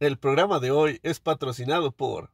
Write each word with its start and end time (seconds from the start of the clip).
El 0.00 0.18
programa 0.18 0.58
de 0.58 0.70
hoy 0.72 0.98
es 1.02 1.20
patrocinado 1.20 1.92
por. 1.92 2.30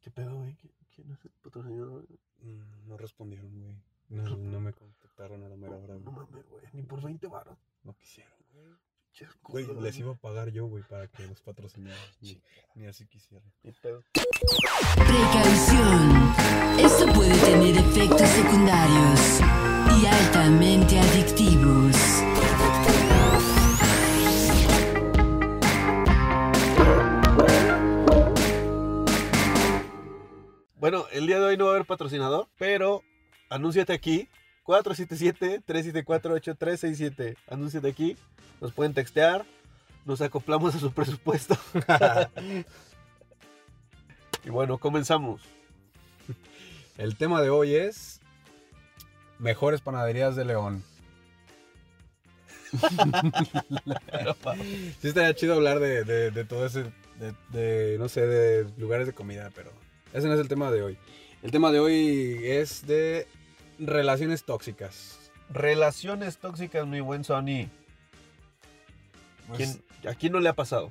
¿Qué 0.00 0.10
pedo, 0.10 0.36
güey? 0.36 0.54
¿Qui- 0.56 0.70
¿Quién 0.94 1.10
es 1.12 1.24
el 1.24 1.30
patrocinador? 1.42 2.06
Mm, 2.42 2.88
No 2.88 2.96
respondieron, 2.96 3.50
güey. 3.60 3.76
No, 4.08 4.36
no 4.36 4.60
me 4.60 4.72
contactaron 4.72 5.42
a 5.44 5.48
la 5.48 5.56
mera 5.56 5.76
hora, 5.76 5.94
No 5.98 6.12
mames, 6.12 6.48
güey. 6.48 6.64
Ni 6.72 6.82
por 6.82 7.02
20 7.02 7.26
baros. 7.26 7.58
No 7.82 7.94
quisieron, 7.94 8.38
güey. 8.52 8.66
Güey, 9.42 9.66
les 9.80 9.98
iba 9.98 10.12
a 10.12 10.16
pagar 10.16 10.50
yo, 10.50 10.66
güey, 10.66 10.82
para 10.84 11.08
que 11.08 11.26
los 11.26 11.40
patrocinaran. 11.40 11.98
Ni, 12.20 12.40
ni 12.74 12.86
así 12.86 13.04
pedo. 13.82 14.02
Precaución. 14.94 16.34
Esto 16.78 17.12
puede 17.12 17.36
tener 17.38 17.76
efectos 17.76 18.28
secundarios 18.28 19.40
y 20.00 20.06
altamente 20.06 20.98
adictivos. 20.98 21.96
Bueno, 30.76 31.06
el 31.10 31.26
día 31.26 31.40
de 31.40 31.44
hoy 31.44 31.56
no 31.56 31.64
va 31.64 31.72
a 31.72 31.74
haber 31.74 31.86
patrocinador, 31.86 32.46
pero 32.56 33.02
anúnciate 33.50 33.92
aquí. 33.92 34.28
477-374-8367. 34.68 37.36
Anúnciate 37.48 37.88
aquí. 37.88 38.16
Nos 38.60 38.72
pueden 38.72 38.92
textear. 38.94 39.44
Nos 40.04 40.20
acoplamos 40.20 40.74
a 40.74 40.78
su 40.78 40.92
presupuesto. 40.92 41.56
y 44.44 44.50
bueno, 44.50 44.76
comenzamos. 44.78 45.40
El 46.98 47.16
tema 47.16 47.40
de 47.42 47.48
hoy 47.50 47.74
es 47.76 48.20
mejores 49.38 49.80
panaderías 49.80 50.36
de 50.36 50.44
León. 50.44 50.82
Sí 55.00 55.08
estaría 55.08 55.34
chido 55.34 55.54
hablar 55.54 55.78
de, 55.80 56.04
de- 56.04 56.30
de 56.30 56.44
todo 56.44 56.66
ese, 56.66 56.82
de, 57.18 57.32
de, 57.50 57.96
no 57.98 58.08
sé, 58.10 58.26
de 58.26 58.68
lugares 58.76 59.06
de 59.06 59.14
comida, 59.14 59.50
pero 59.54 59.70
ese 60.12 60.26
no 60.26 60.34
es 60.34 60.40
el 60.40 60.48
tema 60.48 60.70
de 60.70 60.82
hoy. 60.82 60.98
El 61.42 61.50
tema 61.50 61.72
de 61.72 61.80
hoy 61.80 62.40
es 62.44 62.86
de 62.86 63.26
relaciones 63.78 64.44
tóxicas. 64.44 65.30
Relaciones 65.50 66.38
tóxicas, 66.38 66.86
mi 66.86 67.00
buen 67.00 67.24
Sony. 67.24 67.68
Pues, 69.48 69.56
¿Quién- 70.02 70.10
¿A 70.12 70.14
quién 70.14 70.32
no 70.32 70.40
le 70.40 70.48
ha 70.48 70.52
pasado? 70.54 70.90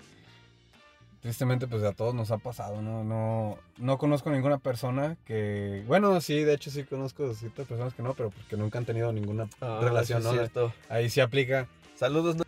Tristemente, 1.22 1.68
pues 1.68 1.84
a 1.84 1.94
todos 1.94 2.14
nos 2.14 2.32
ha 2.32 2.38
pasado, 2.38 2.82
¿no? 2.82 3.04
No, 3.04 3.58
no 3.78 3.98
conozco 3.98 4.30
ninguna 4.30 4.60
persona 4.60 5.18
que... 5.26 5.84
Bueno, 5.88 6.22
sí, 6.22 6.44
de 6.44 6.54
hecho 6.54 6.70
sí 6.72 6.84
conozco 6.84 7.34
ciertas 7.34 7.68
personas 7.68 7.94
que 7.94 8.04
no, 8.04 8.14
pero 8.14 8.30
porque 8.30 8.56
nunca 8.56 8.78
han 8.78 8.86
tenido 8.86 9.12
ninguna 9.12 9.48
relación, 9.60 10.18
Ah, 10.18 10.20
es 10.20 10.26
¿no? 10.26 10.32
cierto. 10.34 10.74
Ahí 10.90 11.10
sí 11.10 11.20
aplica. 11.20 11.68
Saludos. 11.96 12.36
no- 12.38 12.44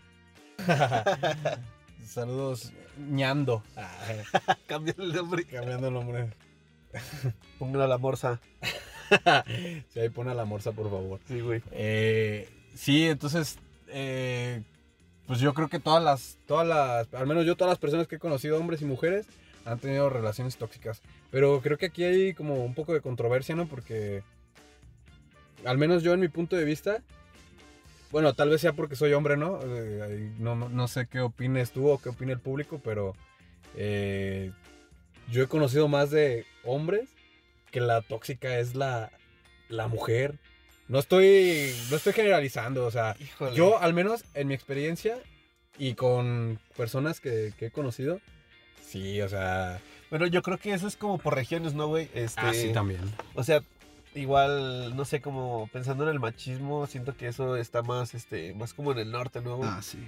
Saludos, 2.05 2.71
ñando. 2.97 3.63
Cámbiale 4.67 5.03
el 5.03 5.13
nombre. 5.13 5.45
Cambiando 5.45 5.87
el 5.87 5.93
nombre. 5.93 6.29
Póngale 7.57 7.83
a 7.83 7.87
la 7.87 7.97
morsa. 7.97 8.39
Si 9.93 9.99
ahí 9.99 10.09
pone 10.09 10.31
a 10.31 10.35
la 10.35 10.45
morsa, 10.45 10.71
por 10.71 10.89
favor. 10.89 11.19
Sí, 11.27 11.39
güey. 11.41 11.61
Eh, 11.71 12.49
sí, 12.75 13.05
entonces, 13.07 13.57
eh, 13.87 14.61
pues 15.27 15.39
yo 15.39 15.53
creo 15.53 15.67
que 15.69 15.79
todas 15.79 16.03
las, 16.03 16.37
todas 16.47 16.67
las, 16.67 17.13
al 17.13 17.27
menos 17.27 17.45
yo 17.45 17.55
todas 17.55 17.71
las 17.71 17.79
personas 17.79 18.07
que 18.07 18.15
he 18.15 18.19
conocido, 18.19 18.57
hombres 18.57 18.81
y 18.81 18.85
mujeres, 18.85 19.25
han 19.65 19.79
tenido 19.79 20.09
relaciones 20.09 20.57
tóxicas. 20.57 21.01
Pero 21.31 21.61
creo 21.61 21.77
que 21.77 21.87
aquí 21.87 22.03
hay 22.03 22.33
como 22.33 22.63
un 22.65 22.73
poco 22.73 22.93
de 22.93 23.01
controversia, 23.01 23.55
¿no? 23.55 23.67
Porque, 23.67 24.23
al 25.65 25.77
menos 25.77 26.03
yo 26.03 26.13
en 26.13 26.19
mi 26.21 26.27
punto 26.27 26.55
de 26.55 26.65
vista, 26.65 27.01
bueno, 28.11 28.33
tal 28.33 28.49
vez 28.49 28.61
sea 28.61 28.73
porque 28.73 28.95
soy 28.95 29.13
hombre, 29.13 29.37
¿no? 29.37 29.59
Eh, 29.63 30.31
no- 30.39 30.55
no 30.55 30.87
sé 30.87 31.07
qué 31.07 31.19
opines 31.19 31.71
tú 31.71 31.87
o 31.89 31.99
qué 32.01 32.09
opina 32.09 32.31
el 32.33 32.39
público, 32.39 32.81
pero 32.83 33.15
eh, 33.75 34.51
yo 35.31 35.43
he 35.43 35.47
conocido 35.47 35.87
más 35.87 36.09
de 36.09 36.45
hombres 36.63 37.09
que 37.71 37.79
la 37.81 38.01
tóxica 38.01 38.59
es 38.59 38.75
la, 38.75 39.11
la 39.69 39.87
mujer. 39.87 40.39
No 40.87 40.99
estoy, 40.99 41.71
no 41.91 41.97
estoy 41.97 42.13
generalizando, 42.13 42.85
o 42.85 42.91
sea, 42.91 43.15
Híjole. 43.19 43.55
yo 43.55 43.79
al 43.79 43.93
menos 43.93 44.23
en 44.33 44.47
mi 44.47 44.55
experiencia 44.55 45.19
y 45.77 45.93
con 45.93 46.59
personas 46.75 47.19
que, 47.19 47.53
que 47.57 47.67
he 47.67 47.71
conocido, 47.71 48.19
sí, 48.83 49.21
o 49.21 49.29
sea, 49.29 49.79
Bueno, 50.09 50.25
yo 50.25 50.41
creo 50.41 50.57
que 50.57 50.73
eso 50.73 50.87
es 50.87 50.95
como 50.97 51.19
por 51.19 51.35
regiones, 51.35 51.75
¿no, 51.75 51.87
güey? 51.87 52.09
Este, 52.15 52.41
ah, 52.41 52.53
sí 52.53 52.73
también. 52.73 53.01
O 53.35 53.43
sea, 53.43 53.61
igual, 54.15 54.95
no 54.95 55.05
sé, 55.05 55.21
como 55.21 55.69
pensando 55.71 56.03
en 56.05 56.09
el 56.09 56.19
machismo, 56.19 56.87
siento 56.87 57.15
que 57.15 57.27
eso 57.27 57.55
está 57.55 57.83
más, 57.83 58.15
este, 58.15 58.55
más 58.55 58.73
como 58.73 58.91
en 58.91 58.97
el 58.97 59.11
norte, 59.11 59.41
¿no, 59.41 59.57
güey? 59.57 59.69
sí. 59.81 59.99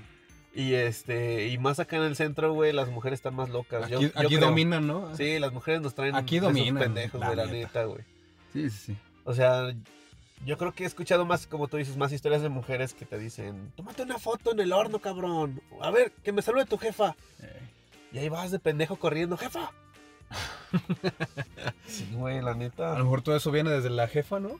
Y 0.53 0.73
este, 0.73 1.47
y 1.47 1.57
más 1.57 1.79
acá 1.79 1.95
en 1.95 2.03
el 2.03 2.15
centro, 2.17 2.53
güey, 2.53 2.73
las 2.73 2.89
mujeres 2.89 3.19
están 3.19 3.35
más 3.35 3.49
locas. 3.49 3.83
Aquí, 3.85 3.93
yo 3.93 4.09
aquí 4.15 4.35
creo. 4.35 4.39
dominan, 4.49 4.85
¿no? 4.85 5.15
Sí, 5.15 5.39
las 5.39 5.53
mujeres 5.53 5.79
nos 5.81 5.95
traen 5.95 6.15
Aquí 6.15 6.37
esos 6.37 6.49
dominan, 6.49 6.83
pendejos, 6.83 7.19
la 7.19 7.27
güey, 7.27 7.37
la 7.37 7.45
neta. 7.45 7.57
neta, 7.67 7.83
güey. 7.85 8.01
Sí, 8.51 8.69
sí, 8.69 8.77
sí. 8.87 8.97
O 9.23 9.33
sea, 9.33 9.73
yo 10.45 10.57
creo 10.57 10.73
que 10.73 10.83
he 10.83 10.87
escuchado 10.87 11.25
más, 11.25 11.47
como 11.47 11.67
tú 11.69 11.77
dices, 11.77 11.95
más 11.95 12.11
historias 12.11 12.41
de 12.41 12.49
mujeres 12.49 12.93
que 12.93 13.05
te 13.05 13.17
dicen, 13.17 13.71
tómate 13.77 14.01
una 14.03 14.19
foto 14.19 14.51
en 14.51 14.59
el 14.59 14.73
horno, 14.73 14.99
cabrón. 14.99 15.61
A 15.81 15.89
ver, 15.91 16.11
que 16.23 16.33
me 16.33 16.41
salude 16.41 16.65
tu 16.65 16.77
jefa. 16.77 17.15
Eh, 17.41 17.59
Y 18.13 18.17
ahí 18.17 18.27
vas 18.27 18.51
de 18.51 18.59
pendejo 18.59 18.97
corriendo, 18.97 19.37
jefa. 19.37 19.71
sí, 21.87 22.07
güey, 22.13 22.41
la 22.41 22.51
a 22.51 22.55
neta. 22.55 22.97
lo 22.97 23.03
mejor 23.05 23.21
todo 23.21 23.35
eso 23.35 23.51
viene 23.51 23.69
desde 23.69 23.89
la 23.89 24.07
jefa, 24.07 24.39
¿no? 24.39 24.59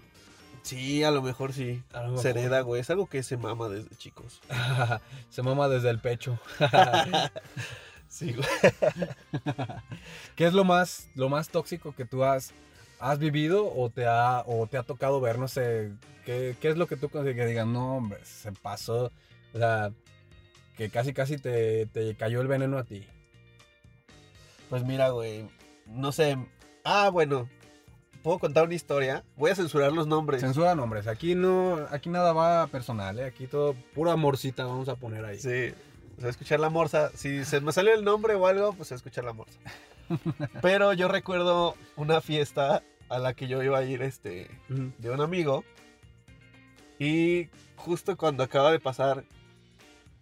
Sí, 0.64 1.04
a 1.04 1.12
lo 1.12 1.22
mejor 1.22 1.54
sí. 1.54 1.84
Lo 1.94 2.18
Se 2.18 2.30
hereda, 2.30 2.62
güey. 2.62 2.82
Es 2.82 2.90
algo 2.90 3.08
que 3.08 3.24
se 3.24 3.38
mama 3.38 3.68
desde 3.70 3.96
chicos. 3.96 4.42
Se 5.30 5.42
mama 5.42 5.68
desde 5.68 5.90
el 5.90 6.00
pecho. 6.00 6.40
Sí, 8.08 8.34
güey. 8.34 8.48
¿Qué 10.36 10.46
es 10.46 10.52
lo 10.52 10.66
más, 10.66 11.10
lo 11.16 11.30
más 11.30 11.48
tóxico 11.48 11.96
que 11.96 12.04
tú 12.04 12.26
has, 12.26 12.52
has 13.00 13.20
vivido 13.20 13.74
o 13.74 13.90
te, 13.90 14.06
ha, 14.06 14.44
o 14.46 14.68
te 14.68 14.78
ha 14.78 14.84
tocado 14.84 15.22
ver? 15.22 15.40
No 15.40 15.48
sé, 15.48 15.94
¿qué, 16.26 16.58
qué 16.60 16.68
es 16.68 16.76
lo 16.76 16.88
que 16.88 16.98
tú 16.98 17.08
que 17.08 17.24
digan, 17.24 17.72
no, 17.72 17.96
hombre, 17.96 18.20
se 18.26 18.52
pasó? 18.52 19.14
O 19.54 19.58
sea, 19.58 19.94
que 20.76 20.90
casi, 20.90 21.14
casi 21.14 21.38
te, 21.38 21.86
te 21.86 22.14
cayó 22.16 22.42
el 22.42 22.50
veneno 22.50 22.78
a 22.78 22.84
ti. 22.84 23.08
Pues 24.70 24.84
mira, 24.84 25.10
güey. 25.12 25.48
No 25.86 26.12
sé. 26.12 26.38
Ah, 26.84 27.10
bueno. 27.10 27.48
Puedo 28.24 28.38
contar 28.40 28.66
una 28.66 28.76
historia. 28.76 29.24
Voy 29.36 29.50
a 29.52 29.56
censurar 29.56 29.92
los 29.92 30.06
nombres. 30.08 30.42
Censura 30.42 30.76
nombres, 30.76 31.08
aquí 31.08 31.34
no, 31.36 31.80
aquí 31.90 32.10
nada 32.10 32.34
va 32.34 32.68
personal, 32.68 33.18
¿eh? 33.20 33.26
aquí 33.26 33.48
todo, 33.48 33.74
pura 33.96 34.12
amorcita 34.14 34.66
vamos 34.66 34.90
a 34.90 34.96
poner 34.96 35.26
ahí. 35.26 35.40
Sí. 35.40 35.74
O 36.18 36.22
sea, 36.22 36.30
escuchar 36.30 36.60
la 36.60 36.70
morsa. 36.70 37.10
Si 37.16 37.44
se 37.46 37.62
me 37.62 37.72
salió 37.72 37.94
el 37.96 38.04
nombre 38.04 38.36
o 38.36 38.46
algo, 38.46 38.74
pues 38.74 38.92
a 38.92 38.96
escuchar 38.96 39.24
la 39.24 39.34
morsa. 39.34 39.58
Pero 40.62 40.94
yo 40.94 41.08
recuerdo 41.08 41.76
una 41.96 42.22
fiesta 42.22 42.84
a 43.10 43.18
la 43.20 43.34
que 43.34 43.48
yo 43.48 43.64
iba 43.64 43.80
a 43.80 43.84
ir, 43.84 44.04
este, 44.04 44.50
de 44.70 45.10
un 45.10 45.20
amigo. 45.22 45.64
Y 47.00 47.50
justo 47.76 48.16
cuando 48.18 48.44
acaba 48.44 48.72
de 48.72 48.80
pasar 48.80 49.24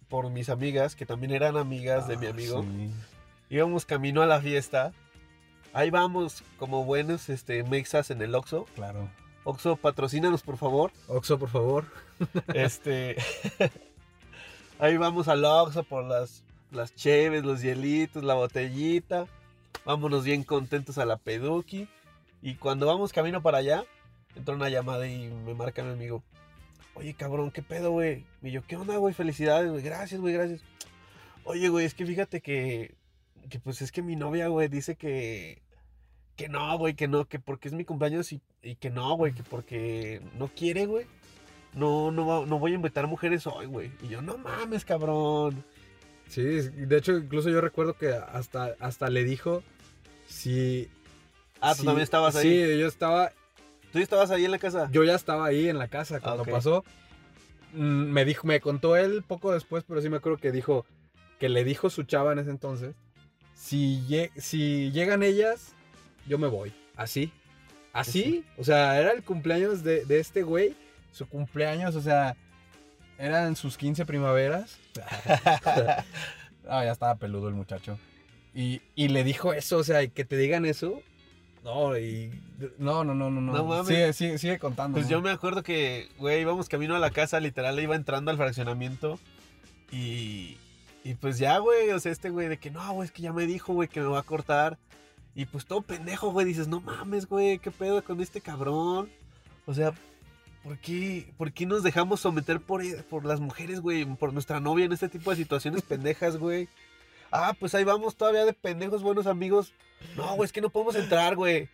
por 0.08 0.30
mis 0.30 0.48
amigas, 0.48 0.96
que 0.96 1.04
también 1.06 1.32
eran 1.32 1.56
amigas 1.56 2.08
de 2.08 2.16
mi 2.16 2.26
Ah, 2.26 2.30
amigo, 2.30 2.62
sí. 2.62 2.90
íbamos 3.50 3.84
camino 3.84 4.22
a 4.22 4.26
la 4.26 4.40
fiesta. 4.40 4.92
Ahí 5.72 5.90
vamos 5.90 6.42
como 6.58 6.84
buenos 6.84 7.28
este, 7.28 7.62
mexas 7.62 8.10
en 8.10 8.20
el 8.22 8.34
Oxxo. 8.34 8.66
Claro. 8.74 9.08
Oxxo, 9.44 9.76
patrocínanos 9.76 10.42
por 10.42 10.56
favor. 10.56 10.92
Oxo, 11.06 11.38
por 11.38 11.48
favor. 11.48 11.84
Este. 12.54 13.16
Ahí 14.78 14.96
vamos 14.96 15.28
al 15.28 15.44
Oxxo 15.44 15.84
por 15.84 16.04
las, 16.04 16.42
las 16.70 16.94
cheves, 16.94 17.44
los 17.44 17.62
hielitos, 17.62 18.24
la 18.24 18.34
botellita. 18.34 19.26
Vámonos 19.84 20.24
bien 20.24 20.42
contentos 20.42 20.98
a 20.98 21.06
la 21.06 21.16
Peduki. 21.16 21.88
Y 22.42 22.54
cuando 22.56 22.86
vamos 22.86 23.12
camino 23.12 23.42
para 23.42 23.58
allá, 23.58 23.84
entra 24.34 24.54
una 24.54 24.68
llamada 24.68 25.06
y 25.06 25.28
me 25.28 25.54
marca 25.54 25.82
mi 25.82 25.92
amigo. 25.92 26.22
Oye, 26.94 27.14
cabrón, 27.14 27.50
¿qué 27.50 27.62
pedo, 27.62 27.92
güey? 27.92 28.24
Y 28.42 28.50
yo, 28.50 28.62
¿qué 28.66 28.76
onda, 28.76 28.96
güey? 28.96 29.14
Felicidades, 29.14 29.70
güey. 29.70 29.82
Gracias, 29.82 30.20
güey, 30.20 30.34
gracias. 30.34 30.60
Oye, 31.44 31.68
güey, 31.68 31.86
es 31.86 31.94
que 31.94 32.04
fíjate 32.04 32.40
que. 32.40 32.94
Que 33.48 33.58
pues 33.58 33.82
es 33.82 33.90
que 33.92 34.02
mi 34.02 34.16
novia, 34.16 34.48
güey, 34.48 34.68
dice 34.68 34.96
que. 34.96 35.62
Que 36.36 36.48
no, 36.48 36.78
güey, 36.78 36.94
que 36.94 37.06
no, 37.08 37.26
que 37.26 37.38
porque 37.38 37.68
es 37.68 37.74
mi 37.74 37.84
cumpleaños 37.84 38.32
y, 38.32 38.40
y 38.62 38.76
que 38.76 38.88
no, 38.90 39.14
güey, 39.14 39.32
que 39.34 39.42
porque 39.42 40.22
no 40.38 40.48
quiere, 40.48 40.86
güey. 40.86 41.06
No, 41.74 42.10
no, 42.10 42.46
no 42.46 42.58
voy 42.58 42.72
a 42.72 42.76
invitar 42.76 43.06
mujeres 43.06 43.46
hoy, 43.46 43.66
güey. 43.66 43.90
Y 44.02 44.08
yo, 44.08 44.22
no 44.22 44.38
mames, 44.38 44.84
cabrón. 44.84 45.62
Sí, 46.28 46.42
de 46.42 46.96
hecho, 46.96 47.16
incluso 47.16 47.50
yo 47.50 47.60
recuerdo 47.60 47.94
que 47.94 48.08
hasta, 48.12 48.74
hasta 48.80 49.10
le 49.10 49.24
dijo 49.24 49.62
si... 50.26 50.88
Ah, 51.60 51.74
tú 51.74 51.80
si- 51.80 51.86
también 51.86 52.04
estabas 52.04 52.36
ahí. 52.36 52.48
Sí, 52.64 52.78
yo 52.78 52.86
estaba, 52.86 53.32
¿Tú 53.92 53.98
ya 53.98 54.04
estabas 54.04 54.30
ahí 54.30 54.44
en 54.44 54.50
la 54.52 54.58
casa? 54.58 54.88
yo 54.92 55.04
ya 55.04 55.14
estaba 55.16 55.44
ahí 55.46 55.68
en 55.68 55.78
la 55.78 55.88
casa 55.88 56.20
cuando 56.20 56.44
ok. 56.44 56.50
pasó. 56.50 56.84
Mm, 57.74 58.04
Me 58.12 58.24
dijo, 58.24 58.46
me 58.46 58.60
contó 58.60 58.96
él 58.96 59.22
poco 59.26 59.52
después, 59.52 59.84
pero 59.86 60.00
sí 60.00 60.08
me 60.08 60.16
acuerdo 60.16 60.38
que 60.38 60.52
dijo, 60.52 60.86
que 61.38 61.48
le 61.48 61.64
dijo 61.64 61.90
su 61.90 62.04
chava 62.04 62.32
en 62.32 62.38
ese 62.40 62.50
entonces, 62.50 62.94
si, 63.60 64.02
lle- 64.08 64.32
si 64.36 64.90
llegan 64.90 65.22
ellas, 65.22 65.74
yo 66.26 66.38
me 66.38 66.48
voy. 66.48 66.72
Así. 66.96 67.30
Así. 67.92 68.42
O 68.56 68.64
sea, 68.64 68.98
era 68.98 69.12
el 69.12 69.22
cumpleaños 69.22 69.84
de, 69.84 70.06
de 70.06 70.18
este 70.18 70.42
güey. 70.42 70.74
Su 71.12 71.28
cumpleaños, 71.28 71.94
o 71.94 72.00
sea, 72.00 72.36
eran 73.18 73.56
sus 73.56 73.76
15 73.76 74.06
primaveras. 74.06 74.78
ah, 76.68 76.84
ya 76.84 76.90
estaba 76.92 77.16
peludo 77.16 77.48
el 77.48 77.54
muchacho. 77.54 77.98
Y, 78.54 78.80
y 78.94 79.08
le 79.08 79.24
dijo 79.24 79.52
eso, 79.52 79.76
o 79.78 79.84
sea, 79.84 80.06
que 80.06 80.24
te 80.24 80.38
digan 80.38 80.64
eso. 80.64 81.02
No, 81.62 81.98
y. 81.98 82.30
No, 82.78 83.04
no, 83.04 83.14
no, 83.14 83.30
no. 83.30 83.40
no. 83.42 83.52
No 83.52 83.64
mames. 83.64 83.88
Sigue, 83.88 84.12
sigue, 84.14 84.38
sigue 84.38 84.58
contando. 84.58 84.96
Pues 84.96 85.04
¿no? 85.04 85.10
yo 85.10 85.20
me 85.20 85.30
acuerdo 85.30 85.62
que, 85.62 86.08
güey, 86.16 86.40
íbamos 86.40 86.70
camino 86.70 86.96
a 86.96 86.98
la 86.98 87.10
casa, 87.10 87.40
literal, 87.40 87.78
iba 87.78 87.94
entrando 87.94 88.30
al 88.30 88.38
fraccionamiento. 88.38 89.18
Y, 89.92 90.56
y 91.04 91.14
pues 91.14 91.38
ya, 91.38 91.58
güey, 91.58 91.90
o 91.90 91.98
sea, 92.00 92.12
este 92.12 92.30
güey 92.30 92.48
de 92.48 92.58
que 92.58 92.70
no, 92.70 92.92
güey, 92.92 93.06
es 93.06 93.12
que 93.12 93.22
ya 93.22 93.32
me 93.32 93.46
dijo, 93.46 93.72
güey, 93.72 93.88
que 93.88 94.00
me 94.00 94.06
va 94.06 94.20
a 94.20 94.24
cortar. 94.24 94.78
Y 95.34 95.46
pues 95.46 95.64
todo 95.64 95.82
pendejo, 95.82 96.32
güey, 96.32 96.44
dices, 96.46 96.68
no 96.68 96.80
mames, 96.80 97.26
güey, 97.26 97.58
qué 97.58 97.70
pedo 97.70 98.02
con 98.04 98.20
este 98.20 98.40
cabrón. 98.40 99.10
O 99.66 99.72
sea, 99.74 99.92
¿por 100.62 100.76
qué, 100.78 101.32
por 101.38 101.52
qué 101.52 101.66
nos 101.66 101.82
dejamos 101.82 102.20
someter 102.20 102.60
por, 102.60 102.82
e- 102.84 103.02
por 103.04 103.24
las 103.24 103.40
mujeres, 103.40 103.80
güey, 103.80 104.04
por 104.16 104.32
nuestra 104.32 104.60
novia 104.60 104.84
en 104.84 104.92
este 104.92 105.08
tipo 105.08 105.30
de 105.30 105.36
situaciones 105.36 105.82
pendejas, 105.82 106.36
güey? 106.36 106.68
Ah, 107.30 107.54
pues 107.58 107.74
ahí 107.74 107.84
vamos 107.84 108.16
todavía 108.16 108.44
de 108.44 108.52
pendejos, 108.52 109.02
buenos 109.02 109.26
amigos. 109.26 109.72
No, 110.16 110.34
güey, 110.34 110.46
es 110.46 110.52
que 110.52 110.60
no 110.60 110.68
podemos 110.70 110.96
entrar, 110.96 111.36
güey. 111.36 111.68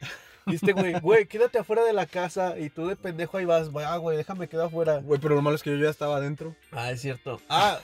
Y 0.46 0.54
este 0.54 0.72
güey, 0.72 0.92
güey, 1.00 1.26
quédate 1.26 1.58
afuera 1.58 1.84
de 1.84 1.92
la 1.92 2.06
casa 2.06 2.58
y 2.58 2.70
tú 2.70 2.86
de 2.86 2.94
pendejo 2.96 3.36
ahí 3.36 3.44
vas, 3.44 3.68
ah, 3.84 3.96
güey, 3.96 4.16
déjame 4.16 4.48
quedar 4.48 4.66
afuera. 4.66 5.00
Güey, 5.00 5.20
pero 5.20 5.34
lo 5.34 5.42
malo 5.42 5.56
es 5.56 5.62
que 5.62 5.70
yo 5.70 5.76
ya 5.76 5.90
estaba 5.90 6.16
adentro. 6.16 6.54
Ah, 6.70 6.90
es 6.92 7.00
cierto. 7.00 7.40
Ah, 7.48 7.80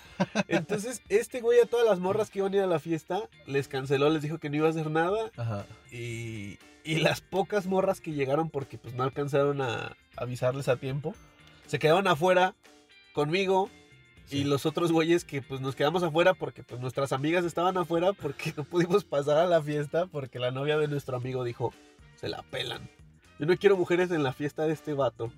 entonces 0.48 1.02
este 1.08 1.40
güey 1.40 1.60
a 1.60 1.66
todas 1.66 1.86
las 1.86 1.98
morras 1.98 2.30
que 2.30 2.38
iban 2.38 2.52
a 2.52 2.56
ir 2.56 2.62
a 2.62 2.66
la 2.66 2.78
fiesta 2.78 3.28
les 3.46 3.66
canceló, 3.68 4.10
les 4.10 4.22
dijo 4.22 4.38
que 4.38 4.48
no 4.48 4.56
iba 4.56 4.68
a 4.68 4.70
hacer 4.70 4.90
nada 4.90 5.30
Ajá. 5.36 5.66
y, 5.90 6.58
y 6.84 6.96
las 6.96 7.20
pocas 7.20 7.66
morras 7.66 8.00
que 8.00 8.12
llegaron 8.12 8.48
porque 8.48 8.78
pues 8.78 8.94
no 8.94 9.02
alcanzaron 9.02 9.60
a 9.60 9.96
avisarles 10.16 10.68
a 10.68 10.76
tiempo, 10.76 11.14
se 11.66 11.78
quedaron 11.78 12.06
afuera 12.06 12.54
conmigo 13.12 13.70
y 14.30 14.44
los 14.44 14.66
otros 14.66 14.92
güeyes 14.92 15.24
que 15.24 15.42
pues 15.42 15.60
nos 15.60 15.74
quedamos 15.74 16.02
afuera 16.02 16.34
porque 16.34 16.62
pues 16.62 16.80
nuestras 16.80 17.12
amigas 17.12 17.44
estaban 17.44 17.76
afuera 17.76 18.12
porque 18.12 18.54
no 18.56 18.64
pudimos 18.64 19.04
pasar 19.04 19.38
a 19.38 19.46
la 19.46 19.60
fiesta 19.60 20.06
porque 20.06 20.38
la 20.38 20.50
novia 20.50 20.78
de 20.78 20.88
nuestro 20.88 21.16
amigo 21.16 21.44
dijo, 21.44 21.74
se 22.22 22.28
la 22.28 22.42
pelan. 22.42 22.88
Yo 23.40 23.46
no 23.46 23.56
quiero 23.56 23.76
mujeres 23.76 24.10
en 24.12 24.22
la 24.22 24.32
fiesta 24.32 24.64
de 24.64 24.72
este 24.72 24.94
vato. 24.94 25.32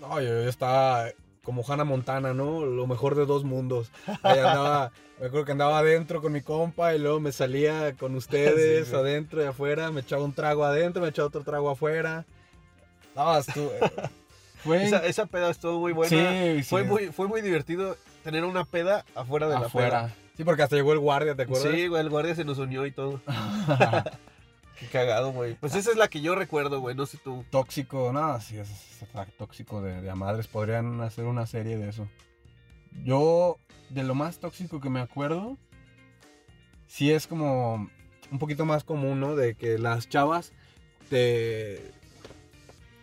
No, 0.00 0.20
estaba 0.20 1.08
como 1.42 1.64
Hannah 1.66 1.82
Montana, 1.84 2.32
¿no? 2.32 2.64
Lo 2.64 2.86
mejor 2.86 3.16
de 3.16 3.26
dos 3.26 3.42
mundos. 3.42 3.90
Ahí 4.22 4.38
andaba, 4.38 4.92
me 5.18 5.26
acuerdo 5.26 5.44
que 5.46 5.52
andaba 5.52 5.78
adentro 5.80 6.22
con 6.22 6.32
mi 6.32 6.40
compa 6.40 6.94
y 6.94 7.00
luego 7.00 7.18
me 7.18 7.32
salía 7.32 7.94
con 7.96 8.14
ustedes 8.14 8.86
Sí, 8.88 8.94
adentro 8.94 9.42
y 9.42 9.46
afuera, 9.46 9.90
me 9.90 10.02
echaba 10.02 10.22
un 10.22 10.32
trago 10.32 10.62
adentro, 10.64 11.02
me 11.02 11.08
echaba 11.08 11.26
otro 11.26 11.42
trago 11.42 11.70
afuera. 11.70 12.24
No, 13.16 13.36
estuvo- 13.36 13.72
fue 14.62 14.84
Esa, 14.84 15.04
esa 15.04 15.26
peda 15.26 15.50
estuvo 15.50 15.80
muy 15.80 15.92
buena. 15.92 16.10
Sí, 16.10 16.58
sí. 16.58 16.62
Fue, 16.62 16.84
muy, 16.84 17.06
fue 17.08 17.26
muy 17.26 17.40
divertido 17.42 17.96
tener 18.22 18.44
una 18.44 18.64
peda 18.64 19.04
afuera 19.16 19.48
de 19.48 19.54
la 19.58 19.66
afuera. 19.66 20.14
Sí, 20.36 20.44
porque 20.44 20.62
hasta 20.62 20.76
llegó 20.76 20.92
el 20.92 21.00
guardia, 21.00 21.34
¿te 21.34 21.44
peda. 21.44 21.56
acuerdas? 21.58 21.72
Sí, 21.80 21.82
el 21.92 22.08
guardia 22.10 22.34
se 22.36 22.44
nos 22.44 22.58
unió 22.58 22.86
y 22.86 22.92
todo. 22.92 23.20
Qué 24.78 24.86
cagado, 24.86 25.32
güey. 25.32 25.54
Pues 25.54 25.74
esa 25.74 25.90
es 25.90 25.96
la 25.96 26.08
que 26.08 26.20
yo 26.20 26.34
recuerdo, 26.34 26.80
güey. 26.80 26.94
No 26.94 27.06
sé 27.06 27.18
tú. 27.18 27.44
tóxico, 27.50 28.12
no, 28.12 28.40
sí, 28.40 28.58
es, 28.58 28.70
es 28.70 29.08
tóxico 29.36 29.82
de, 29.82 30.00
de 30.00 30.14
madres. 30.14 30.46
Podrían 30.46 31.00
hacer 31.00 31.24
una 31.24 31.46
serie 31.46 31.76
de 31.76 31.88
eso. 31.88 32.08
Yo, 33.04 33.58
de 33.90 34.04
lo 34.04 34.14
más 34.14 34.38
tóxico 34.38 34.80
que 34.80 34.90
me 34.90 35.00
acuerdo, 35.00 35.56
sí 36.86 37.12
es 37.12 37.26
como 37.26 37.88
un 38.30 38.38
poquito 38.38 38.64
más 38.64 38.84
común, 38.84 39.20
¿no? 39.20 39.36
De 39.36 39.54
que 39.54 39.78
las 39.78 40.08
chavas 40.08 40.52
te. 41.08 41.92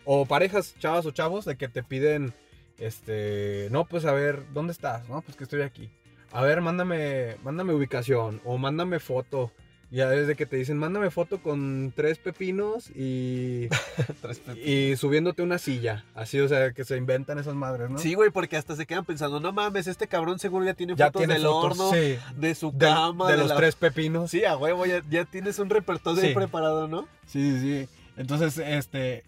O 0.05 0.25
parejas, 0.25 0.75
chavas 0.79 1.05
o 1.05 1.11
chavos, 1.11 1.45
de 1.45 1.57
que 1.57 1.67
te 1.67 1.83
piden, 1.83 2.33
este, 2.77 3.69
no, 3.71 3.85
pues 3.85 4.05
a 4.05 4.11
ver, 4.11 4.45
¿dónde 4.53 4.71
estás? 4.71 5.09
No, 5.09 5.21
pues 5.21 5.35
que 5.35 5.43
estoy 5.43 5.61
aquí. 5.61 5.89
A 6.31 6.41
ver, 6.41 6.61
mándame, 6.61 7.37
mándame 7.43 7.73
ubicación 7.73 8.41
o 8.45 8.57
mándame 8.57 8.99
foto. 8.99 9.51
Ya 9.95 10.09
desde 10.09 10.35
que 10.35 10.45
te 10.45 10.57
dicen, 10.57 10.77
mándame 10.77 11.09
foto 11.09 11.41
con 11.41 11.93
tres 11.95 12.17
pepinos 12.17 12.89
y 12.93 13.69
Tres 14.21 14.39
pe- 14.39 14.59
y 14.59 14.97
subiéndote 14.97 15.41
una 15.41 15.57
silla. 15.57 16.03
Así, 16.15 16.37
o 16.41 16.47
sea, 16.49 16.73
que 16.73 16.83
se 16.83 16.97
inventan 16.97 17.39
esas 17.39 17.55
madres, 17.55 17.89
¿no? 17.89 17.97
Sí, 17.97 18.13
güey, 18.13 18.29
porque 18.29 18.57
hasta 18.57 18.75
se 18.75 18.85
quedan 18.85 19.05
pensando, 19.05 19.39
no 19.39 19.53
mames, 19.53 19.87
este 19.87 20.07
cabrón 20.07 20.37
seguro 20.37 20.65
ya 20.65 20.73
tiene 20.73 20.95
ya 20.97 21.05
fotos 21.07 21.21
tiene 21.21 21.35
del 21.35 21.43
fotos, 21.43 21.79
horno, 21.79 21.91
sí, 21.93 22.17
de 22.35 22.55
su 22.55 22.71
del- 22.71 22.89
cama, 22.89 23.27
de, 23.27 23.33
de, 23.33 23.37
los 23.39 23.47
la- 23.49 23.55
tres 23.55 23.75
pepinos. 23.75 24.31
Sí, 24.31 24.43
a 24.43 24.57
huevo, 24.57 24.85
ya, 24.85 25.01
ya 25.09 25.23
tienes 25.23 25.59
un 25.59 25.69
repertorio 25.69 26.21
Sí. 26.21 26.33
preparado, 26.33 26.87
¿no? 26.89 27.07
sí, 27.25 27.57
sí. 27.61 27.87
Entonces, 28.17 28.57
este, 28.57 29.23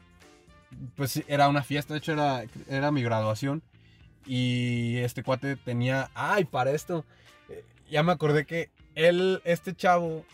pues 0.95 1.11
sí, 1.11 1.23
era 1.29 1.47
una 1.47 1.63
fiesta, 1.63 1.93
de 1.93 1.99
hecho 1.99 2.11
era, 2.11 2.43
era 2.67 2.91
mi 2.91 3.01
graduación. 3.03 3.61
Y 4.25 4.97
este 4.97 5.23
cuate 5.23 5.55
tenía, 5.55 6.09
ay, 6.13 6.43
para 6.43 6.71
esto, 6.71 7.05
eh, 7.49 7.63
ya 7.89 8.03
me 8.03 8.11
acordé 8.11 8.45
que 8.45 8.69
él, 8.95 9.41
este 9.45 9.73
chavo, 9.73 10.25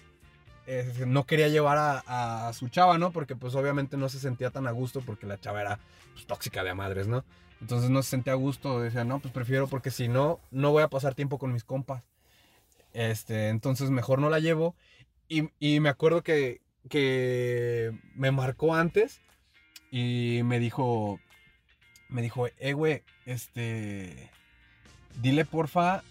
no 1.05 1.25
quería 1.25 1.47
llevar 1.47 2.03
a, 2.05 2.51
su 2.53 2.69
chava, 2.69 2.97
¿no? 2.97 3.11
Porque 3.11 3.35
pues 3.35 3.55
obviamente 3.55 3.97
no 3.97 4.09
se 4.09 4.19
sentía 4.19 4.49
tan 4.51 4.67
a 4.67 4.71
gusto 4.71 5.01
porque 5.01 5.25
la 5.25 5.39
chava 5.39 5.61
era 5.61 5.79
pues, 6.13 6.25
tóxica 6.25 6.63
de 6.63 6.71
a 6.71 6.75
madres, 6.75 7.07
¿no? 7.07 7.23
Entonces 7.61 7.89
no 7.89 8.03
se 8.03 8.11
sentía 8.11 8.33
a 8.33 8.37
gusto, 8.37 8.81
decía, 8.81 9.03
no, 9.03 9.19
pues 9.19 9.33
prefiero 9.33 9.67
porque 9.67 9.91
si 9.91 10.07
no, 10.07 10.39
no 10.51 10.71
voy 10.71 10.83
a 10.83 10.89
pasar 10.89 11.15
tiempo 11.15 11.37
con 11.37 11.53
mis 11.53 11.63
compas. 11.63 12.03
Este, 12.93 13.49
entonces 13.49 13.89
mejor 13.89 14.19
no 14.19 14.29
la 14.29 14.39
llevo. 14.39 14.75
Y, 15.27 15.49
y 15.59 15.79
me 15.79 15.89
acuerdo 15.89 16.23
que, 16.23 16.61
que 16.89 17.91
me 18.15 18.31
marcó 18.31 18.75
antes 18.75 19.21
y 19.91 20.41
me 20.43 20.59
dijo, 20.59 21.19
me 22.09 22.21
dijo, 22.21 22.47
eh, 22.57 22.73
güey, 22.73 23.03
este, 23.25 24.29
dile 25.21 25.45
porfa, 25.45 26.03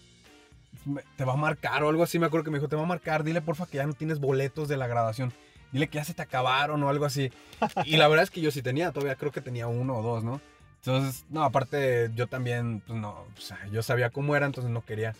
te 1.15 1.25
va 1.25 1.33
a 1.33 1.37
marcar 1.37 1.83
o 1.83 1.89
algo 1.89 2.03
así. 2.03 2.19
Me 2.19 2.25
acuerdo 2.25 2.45
que 2.45 2.51
me 2.51 2.57
dijo, 2.57 2.69
te 2.69 2.75
va 2.75 2.83
a 2.83 2.87
marcar, 2.87 3.23
dile 3.23 3.41
porfa 3.41 3.65
que 3.65 3.77
ya 3.77 3.85
no 3.85 3.93
tienes 3.93 4.19
boletos 4.19 4.67
de 4.67 4.77
la 4.77 4.87
graduación. 4.87 5.33
Dile 5.71 5.87
que 5.87 5.97
ya 5.97 6.03
se 6.03 6.13
te 6.13 6.21
acabaron 6.21 6.81
o 6.83 6.89
algo 6.89 7.05
así. 7.05 7.31
Y 7.85 7.97
la 7.97 8.07
verdad 8.07 8.23
es 8.23 8.31
que 8.31 8.41
yo 8.41 8.51
sí 8.51 8.61
tenía, 8.61 8.91
todavía 8.91 9.15
creo 9.15 9.31
que 9.31 9.41
tenía 9.41 9.67
uno 9.67 9.97
o 9.97 10.01
dos, 10.01 10.23
¿no? 10.23 10.41
Entonces, 10.85 11.25
no, 11.29 11.43
aparte 11.43 12.11
yo 12.13 12.27
también, 12.27 12.81
pues 12.85 12.99
no, 12.99 13.11
o 13.11 13.41
sea, 13.41 13.57
yo 13.71 13.81
sabía 13.81 14.09
cómo 14.09 14.35
era, 14.35 14.45
entonces 14.45 14.69
no 14.69 14.83
quería. 14.83 15.15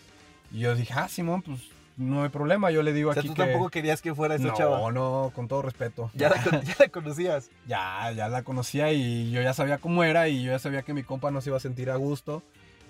Y 0.52 0.60
yo 0.60 0.74
dije, 0.74 0.92
ah, 0.94 1.08
Simón, 1.08 1.40
pues 1.40 1.60
no 1.96 2.22
hay 2.22 2.28
problema, 2.28 2.70
yo 2.70 2.82
le 2.82 2.92
digo 2.92 3.10
O 3.10 3.12
sea, 3.14 3.20
aquí 3.20 3.28
tú 3.28 3.34
que... 3.34 3.44
tampoco 3.44 3.70
querías 3.70 4.02
que 4.02 4.14
fuera 4.14 4.34
esa 4.34 4.48
no, 4.48 4.54
chava. 4.54 4.92
no, 4.92 5.32
con 5.34 5.48
todo 5.48 5.62
respeto. 5.62 6.10
Ya 6.14 6.28
la, 6.28 6.36
ya 6.62 6.74
la 6.78 6.88
conocías. 6.88 7.50
Ya, 7.66 8.12
ya 8.12 8.28
la 8.28 8.42
conocía 8.42 8.92
y 8.92 9.30
yo 9.30 9.40
ya 9.42 9.54
sabía 9.54 9.78
cómo 9.78 10.04
era 10.04 10.28
y 10.28 10.42
yo 10.42 10.52
ya 10.52 10.58
sabía 10.58 10.82
que 10.82 10.92
mi 10.92 11.02
compa 11.02 11.30
no 11.30 11.40
se 11.40 11.50
iba 11.50 11.56
a 11.56 11.60
sentir 11.60 11.90
a 11.90 11.96
gusto. 11.96 12.42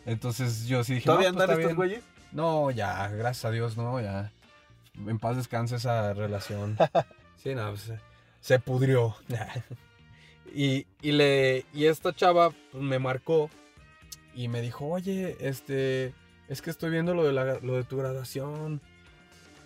Entonces 0.07 0.67
yo 0.67 0.85
sí 0.85 0.95
dije, 0.95 1.07
¿Todavía 1.07 1.31
no, 1.31 1.37
pues, 1.37 1.49
andan 1.49 1.61
estos 1.61 1.77
güeyes? 1.77 2.05
No, 2.35 2.71
ya, 2.71 3.09
gracias 3.09 3.45
a 3.47 3.51
Dios, 3.51 3.77
no, 3.77 4.01
ya. 4.01 4.31
En 5.07 5.19
paz 5.19 5.37
descanse 5.37 5.77
esa 5.77 6.13
relación. 6.15 6.77
Sí, 7.43 7.55
no, 7.55 7.69
pues, 7.69 7.93
se- 8.41 8.59
pudrió. 8.59 9.15
y, 10.55 10.87
y, 11.03 11.13
le, 11.13 11.67
y 11.75 11.85
esta 11.87 12.15
chava 12.15 12.53
pues, 12.73 12.83
me 12.83 12.99
marcó 12.99 13.51
y 14.35 14.49
me 14.49 14.63
dijo, 14.63 14.87
oye, 14.87 15.37
este, 15.41 16.15
es 16.49 16.63
que 16.63 16.71
estoy 16.71 16.89
viendo 16.91 17.13
lo 17.13 17.23
de, 17.25 17.33
la, 17.35 17.59
lo 17.61 17.75
de 17.75 17.85
tu 17.85 17.99
graduación. 17.99 18.81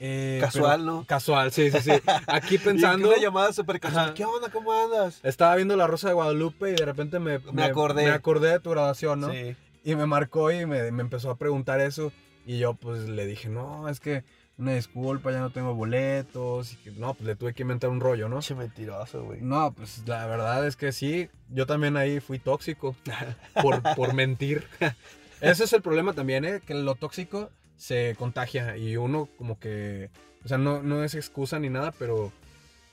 Eh, 0.01 0.39
Casual, 0.41 0.81
pero- 0.81 0.93
¿no? 0.93 1.05
Casual, 1.07 1.53
sí, 1.53 1.71
sí, 1.71 1.79
sí. 1.83 1.93
Aquí 2.27 2.59
pensando... 2.59 3.09
Una 3.11 3.19
llamada 3.19 3.53
súper 3.53 3.79
casual. 3.79 4.07
Ajá. 4.07 4.15
¿Qué 4.15 4.25
onda? 4.25 4.51
¿Cómo 4.51 4.73
andas? 4.73 5.21
Estaba 5.23 5.55
viendo 5.55 5.77
La 5.77 5.87
Rosa 5.87 6.09
de 6.09 6.15
Guadalupe 6.15 6.71
y 6.73 6.75
de 6.75 6.85
repente 6.85 7.21
me, 7.21 7.39
Me 7.53 7.63
acordé. 7.63 8.07
me 8.07 8.11
acordé 8.11 8.51
de 8.51 8.59
tu 8.61 8.71
graduación, 8.71 9.21
¿no? 9.21 9.31
Sí. 9.31 9.55
Y 9.85 9.95
me 9.95 10.07
marcó 10.07 10.51
y 10.51 10.67
me, 10.67 10.91
me 10.91 11.03
empezó 11.03 11.31
a 11.31 11.37
preguntar 11.37 11.81
eso. 11.81 12.11
Y 12.49 12.57
yo 12.57 12.73
pues 12.73 13.07
le 13.11 13.27
dije, 13.27 13.51
no, 13.51 13.91
es 13.91 14.01
que 14.01 14.25
una 14.57 14.73
disculpa, 14.73 15.31
ya 15.31 15.41
no 15.41 15.51
tengo 15.51 15.75
boletos. 15.75 16.73
Y 16.73 16.77
que 16.77 16.91
no, 16.93 17.13
pues 17.13 17.27
le 17.27 17.37
tuve 17.37 17.53
que 17.53 17.61
inventar 17.61 17.91
un 17.91 18.01
rollo, 18.01 18.31
¿no? 18.31 18.37
Pinche 18.37 18.55
mentiroso, 18.55 19.23
güey. 19.23 19.43
No, 19.43 19.75
pues 19.75 20.03
la 20.07 20.27
verdad 20.27 20.67
es 20.67 20.75
que 20.75 20.93
sí, 20.93 21.29
yo 21.51 21.67
también 21.67 21.99
ahí 21.99 22.21
fui 22.21 22.39
tóxico 22.39 22.97
por, 23.63 23.83
por 23.95 24.15
mentir. 24.15 24.67
Ese 25.43 25.65
es 25.65 25.73
el 25.75 25.83
problema 25.83 26.15
también, 26.15 26.47
¿eh? 26.47 26.63
Que 26.67 26.73
lo 26.73 26.95
tóxico 26.95 27.51
se 27.77 28.17
contagia 28.19 28.79
y 28.79 28.97
uno 28.97 29.29
como 29.37 29.61
que, 29.61 30.09
o 30.43 30.49
sea, 30.49 30.57
no, 30.57 30.83
no 30.83 31.05
es 31.05 31.15
excusa 31.15 31.59
ni 31.59 31.69
nada, 31.69 31.93
pero 31.99 32.33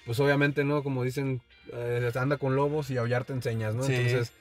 pues 0.06 0.20
obviamente, 0.20 0.66
¿no? 0.66 0.84
Como 0.84 1.02
dicen, 1.02 1.42
eh, 1.72 2.12
anda 2.16 2.36
con 2.36 2.58
lobos 2.58 2.90
y 2.90 2.98
aullar 2.98 3.24
te 3.24 3.32
enseñas, 3.32 3.74
¿no? 3.74 3.84
Sí. 3.84 3.94
Entonces, 3.94 4.34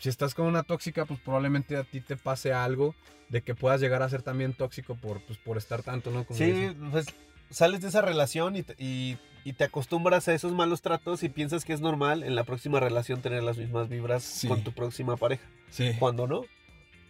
si 0.00 0.08
estás 0.08 0.34
con 0.34 0.46
una 0.46 0.64
tóxica, 0.64 1.04
pues 1.04 1.20
probablemente 1.20 1.76
a 1.76 1.84
ti 1.84 2.00
te 2.00 2.16
pase 2.16 2.52
algo 2.52 2.94
de 3.28 3.42
que 3.42 3.54
puedas 3.54 3.80
llegar 3.80 4.02
a 4.02 4.08
ser 4.08 4.22
también 4.22 4.54
tóxico 4.54 4.96
por, 4.96 5.20
pues, 5.22 5.38
por 5.38 5.56
estar 5.56 5.82
tanto, 5.84 6.10
¿no? 6.10 6.24
Como 6.24 6.36
Sí, 6.36 6.46
dicen. 6.46 6.90
pues 6.90 7.06
sales 7.50 7.80
de 7.82 7.88
esa 7.88 8.00
relación 8.02 8.56
y 8.56 8.62
te, 8.64 8.74
y, 8.82 9.18
y 9.44 9.52
te 9.52 9.64
acostumbras 9.64 10.26
a 10.28 10.34
esos 10.34 10.52
malos 10.52 10.82
tratos 10.82 11.22
y 11.22 11.28
piensas 11.28 11.64
que 11.64 11.72
es 11.72 11.80
normal 11.80 12.22
en 12.24 12.34
la 12.34 12.42
próxima 12.44 12.80
relación 12.80 13.22
tener 13.22 13.42
las 13.44 13.56
mismas 13.58 13.88
vibras 13.88 14.24
Sí. 14.24 14.48
con 14.48 14.64
tu 14.64 14.72
próxima 14.72 15.16
pareja. 15.16 15.44
Sí. 15.70 15.92
Cuando 15.98 16.26
no. 16.26 16.42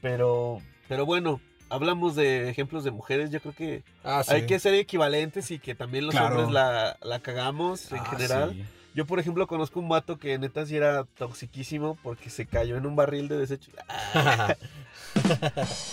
Pero, 0.01 0.61
pero 0.89 1.07
bueno, 1.07 1.41
hablamos 1.69 2.17
de 2.17 2.49
ejemplos 2.51 2.85
de 2.85 2.91
mujeres. 2.91 3.31
Yo 3.31 3.41
creo 3.41 3.55
que 3.55 3.83
Ah, 4.03 4.23
sí. 4.25 4.35
hay 4.35 4.47
que 4.47 4.59
ser 4.59 4.75
equivalentes 4.75 5.51
y 5.51 5.59
que 5.59 5.75
también 5.75 6.07
los 6.07 6.15
Claro. 6.15 6.37
hombres 6.37 6.53
la, 6.53 6.97
la 7.03 7.21
cagamos 7.21 7.93
en 7.93 7.99
Ah, 7.99 8.05
general. 8.07 8.53
sí. 8.55 8.65
Yo, 8.95 9.07
por 9.07 9.21
ejemplo, 9.21 9.47
conozco 9.47 9.79
un 9.81 9.89
vato 9.89 10.19
que 10.19 10.37
neta 10.39 10.67
sí 10.67 10.77
era 10.77 11.05
toxiquísimo 11.05 11.97
porque 12.03 12.29
se 12.29 12.47
cayó 12.47 12.77
en 12.77 12.87
un 12.87 12.97
barril 12.97 13.29
de 13.29 13.39
desechos. 13.39 13.73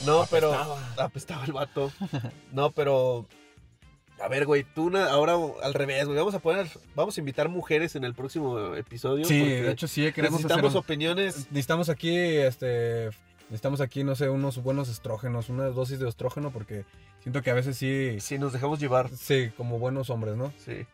No, 0.06 0.26
pero. 0.30 0.54
Apestaba 0.98 1.44
el 1.46 1.54
vato. 1.54 1.92
No, 2.52 2.72
pero. 2.72 3.26
A 4.20 4.28
ver, 4.30 4.46
güey, 4.46 4.64
tú 4.64 4.96
ahora 4.98 5.36
al 5.64 5.74
revés, 5.74 6.06
güey. 6.06 6.18
Vamos 6.18 6.34
a 6.34 6.40
poner. 6.40 6.68
Vamos 6.96 7.18
a 7.18 7.22
invitar 7.22 7.50
mujeres 7.50 7.96
en 7.96 8.04
el 8.04 8.14
próximo 8.14 8.76
episodio. 8.76 9.26
Sí, 9.26 9.40
de 9.44 9.72
hecho 9.72 9.88
sí, 9.88 10.02
queremos 10.12 10.40
hacer 10.40 10.48
necesitamos 10.50 10.74
un- 10.74 10.80
opiniones. 10.80 11.38
Necesitamos 11.52 11.90
aquí, 11.90 12.16
este, 12.18 13.10
necesitamos 13.50 13.82
aquí, 13.82 14.04
no 14.04 14.16
sé, 14.16 14.30
unos 14.30 14.62
buenos 14.64 14.90
estrógenos, 14.90 15.50
una 15.50 15.66
dosis 15.66 16.00
de 16.00 16.10
estrógeno, 16.10 16.52
porque 16.52 16.84
siento 17.22 17.42
que 17.44 17.52
a 17.52 17.56
veces 17.56 17.78
sí, 17.78 18.18
Si 18.20 18.38
nos 18.40 18.54
dejamos 18.54 18.80
llevar. 18.80 19.10
sí, 19.10 19.52
como 19.56 19.78
buenos 19.80 20.10
hombres, 20.10 20.36
¿no? 20.36 20.52
Sí. 20.66 20.86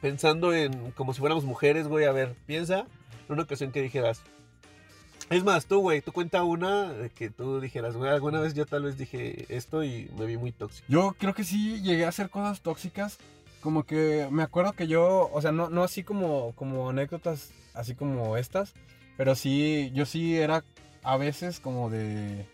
Pensando 0.00 0.54
en 0.54 0.92
como 0.92 1.12
si 1.12 1.20
fuéramos 1.20 1.44
mujeres, 1.44 1.86
güey. 1.86 2.06
A 2.06 2.12
ver, 2.12 2.34
piensa 2.46 2.80
en 2.80 3.32
una 3.34 3.42
ocasión 3.42 3.72
que 3.72 3.82
dijeras. 3.82 4.22
Es 5.30 5.44
más, 5.44 5.66
tú, 5.66 5.78
güey, 5.80 6.00
tú 6.00 6.12
cuenta 6.12 6.42
una 6.42 6.92
que 7.14 7.30
tú 7.30 7.60
dijeras, 7.60 7.96
güey, 7.96 8.10
alguna 8.10 8.40
vez 8.40 8.52
yo 8.54 8.66
tal 8.66 8.82
vez 8.82 8.98
dije 8.98 9.46
esto 9.48 9.84
y 9.84 10.10
me 10.18 10.26
vi 10.26 10.36
muy 10.36 10.50
tóxico. 10.50 10.84
Yo 10.88 11.14
creo 11.18 11.34
que 11.34 11.44
sí 11.44 11.80
llegué 11.82 12.04
a 12.04 12.08
hacer 12.08 12.30
cosas 12.30 12.62
tóxicas, 12.62 13.18
como 13.60 13.84
que 13.84 14.26
me 14.32 14.42
acuerdo 14.42 14.72
que 14.72 14.88
yo, 14.88 15.30
o 15.32 15.40
sea, 15.40 15.52
no, 15.52 15.70
no 15.70 15.84
así 15.84 16.02
como, 16.02 16.52
como 16.56 16.90
anécdotas, 16.90 17.52
así 17.74 17.94
como 17.94 18.36
estas, 18.36 18.74
pero 19.16 19.36
sí, 19.36 19.92
yo 19.94 20.04
sí 20.04 20.36
era 20.36 20.64
a 21.04 21.16
veces 21.16 21.60
como 21.60 21.90
de 21.90 22.46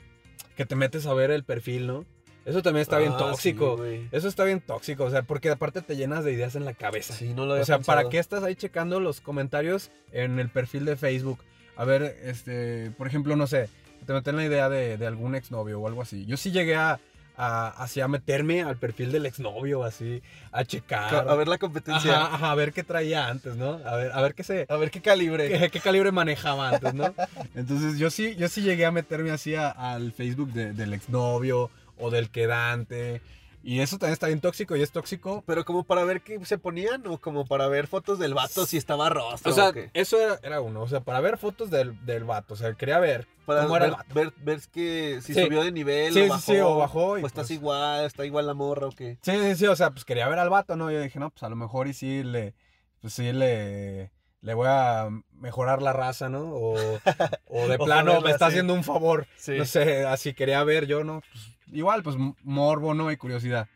que 0.57 0.67
te 0.67 0.76
metes 0.76 1.07
a 1.07 1.15
ver 1.15 1.31
el 1.31 1.45
perfil, 1.45 1.87
¿no? 1.87 2.05
Eso 2.47 2.62
también 2.62 2.83
está 2.83 2.99
bien 2.99 3.12
Ah, 3.15 3.19
tóxico. 3.19 3.76
sí. 3.85 4.09
Eso 4.12 4.29
está 4.29 4.45
bien 4.45 4.61
tóxico, 4.61 5.05
o 5.05 5.11
sea, 5.11 5.23
porque 5.23 5.50
aparte 5.50 5.83
te 5.83 5.97
llenas 5.97 6.25
de 6.25 6.33
ideas 6.33 6.55
en 6.55 6.65
la 6.65 6.73
cabeza. 6.75 7.12
Sí, 7.12 7.35
no 7.35 7.45
lo 7.45 7.53
había 7.53 7.62
O 7.65 7.67
sea, 7.67 7.81
¿para 7.81 8.09
qué 8.09 8.19
estás 8.19 8.43
ahí 8.45 8.55
checando 8.55 9.00
los 9.00 9.21
comentarios 9.21 9.91
en 10.12 10.38
el 10.38 10.49
perfil 10.49 10.85
de 10.85 10.97
Facebook? 10.97 11.41
A 11.76 11.85
ver, 11.85 12.03
este, 12.25 12.93
por 12.97 13.07
ejemplo, 13.09 13.37
no 13.37 13.47
sé, 13.47 13.69
te 14.07 14.12
meten 14.12 14.37
la 14.37 14.45
idea 14.47 14.69
de, 14.69 14.97
de 14.97 15.07
algún 15.07 15.35
exnovio 15.35 15.81
o 15.81 15.87
algo 15.88 16.00
así. 16.03 16.25
Yo 16.25 16.37
sí 16.37 16.53
llegué 16.53 16.76
a, 16.76 17.00
a, 17.37 17.69
así 17.83 18.00
a 18.00 18.07
meterme 18.09 18.62
al 18.62 18.76
perfil 18.76 19.11
del 19.12 19.26
exnovio, 19.26 19.83
así, 19.85 20.23
a 20.53 20.65
checar. 20.65 21.29
A 21.29 21.35
ver 21.35 21.49
la 21.49 21.59
competencia. 21.59 22.12
Ajá, 22.23 22.35
ajá, 22.37 22.50
a 22.53 22.55
ver 22.55 22.73
qué 22.73 22.85
traía 22.85 23.26
antes, 23.29 23.57
¿no? 23.57 23.81
A 23.85 23.97
ver, 23.97 24.12
a 24.12 24.23
ver 24.23 24.35
qué 24.35 24.45
se, 24.45 24.67
A 24.69 24.76
ver 24.76 24.91
qué 24.93 25.03
calibre. 25.03 25.49
qué, 25.49 25.69
qué 25.69 25.81
calibre 25.81 26.12
manejaba 26.12 26.71
antes, 26.71 26.95
¿no? 26.95 27.12
Entonces 27.57 27.99
yo 27.99 28.09
sí, 28.09 28.37
yo 28.37 28.49
sí 28.49 28.62
llegué 28.62 28.87
a 28.87 28.93
meterme 28.93 29.33
así 29.33 29.55
a- 29.57 29.69
al 29.71 30.12
Facebook 30.12 30.53
de- 30.53 30.73
del 30.73 30.95
exnovio 30.95 31.71
o 31.99 32.11
del 32.11 32.31
quedante. 32.31 33.21
Y 33.62 33.81
eso 33.81 33.99
también 33.99 34.12
está 34.12 34.29
bien 34.29 34.41
tóxico 34.41 34.76
y 34.76 34.83
es 34.83 34.93
tóxico 34.93 35.43
Pero 35.45 35.65
como 35.65 35.83
para 35.83 36.05
ver 36.05 36.21
qué 36.23 36.38
se 36.45 36.57
ponían 36.57 37.05
o 37.09 37.19
como 37.19 37.45
para 37.47 37.67
ver 37.67 37.88
fotos 37.88 38.17
del 38.21 38.33
vato 38.33 38.65
si 38.65 38.76
estaba 38.76 39.09
rostro. 39.09 39.50
O 39.50 39.55
sea, 39.55 39.71
o 39.71 39.75
eso 39.93 40.21
era, 40.21 40.38
era 40.45 40.61
uno. 40.61 40.83
O 40.83 40.88
sea, 40.88 41.00
para 41.00 41.19
ver 41.21 41.37
fotos 41.37 41.69
del, 41.69 42.05
del 42.07 42.23
vato. 42.23 42.55
O 42.55 42.57
sea, 42.57 42.75
quería 42.75 43.00
ver 43.00 43.26
para 43.45 43.62
cómo 43.62 43.73
ver, 43.75 43.83
era 43.83 43.91
el 43.91 43.97
vato. 43.97 44.15
ver, 44.15 44.33
ver 44.37 44.61
que 44.73 45.19
si 45.21 45.35
Sí. 45.35 45.43
subió 45.45 45.65
de 45.65 45.73
nivel 45.73 46.12
Sí, 46.15 46.21
o 46.21 46.29
bajó. 46.29 46.41
sí, 46.53 46.59
o 46.61 46.76
bajó 46.76 47.19
y 47.19 47.25
o 47.25 47.26
estás 47.26 47.49
pues- 47.49 47.59
igual, 47.59 48.05
está 48.05 48.25
igual 48.25 48.47
la 48.47 48.55
morra 48.55 48.87
o 48.87 48.93
qué. 48.93 49.19
Sí, 49.23 49.33
sí, 49.33 49.57
sí. 49.57 49.67
O 49.67 49.75
sea, 49.75 49.91
pues 49.91 50.05
quería 50.05 50.29
ver 50.29 50.38
al 50.38 50.50
vato, 50.50 50.76
¿no? 50.76 50.93
Yo 50.93 51.00
dije, 51.00 51.19
no, 51.19 51.31
pues 51.31 51.43
a 51.43 51.49
lo 51.49 51.57
mejor 51.57 51.88
y 51.88 51.93
sí 51.93 52.23
le. 52.23 52.55
Pues 53.00 53.15
sí 53.15 53.33
le. 53.33 54.12
Le 54.43 54.55
voy 54.55 54.69
a 54.69 55.09
mejorar 55.33 55.83
la 55.83 55.93
raza, 55.93 56.28
¿no? 56.28 56.43
O, 56.43 56.75
o 57.49 57.69
de 57.69 57.78
plano 57.78 58.21
me 58.21 58.31
está 58.31 58.47
haciendo 58.47 58.75
un 58.75 58.85
favor. 58.85 59.26
Sí. 59.37 59.59
No 59.59 59.64
sé, 59.64 60.05
así 60.05 60.35
quería 60.35 60.62
ver 60.64 60.87
yo, 60.87 61.05
¿no? 61.05 61.23
Pues, 61.33 61.52
igual, 61.73 62.02
pues 62.02 62.16
morbo, 62.43 62.95
¿no? 62.95 63.11
Y 63.11 63.16
curiosidad. 63.16 63.69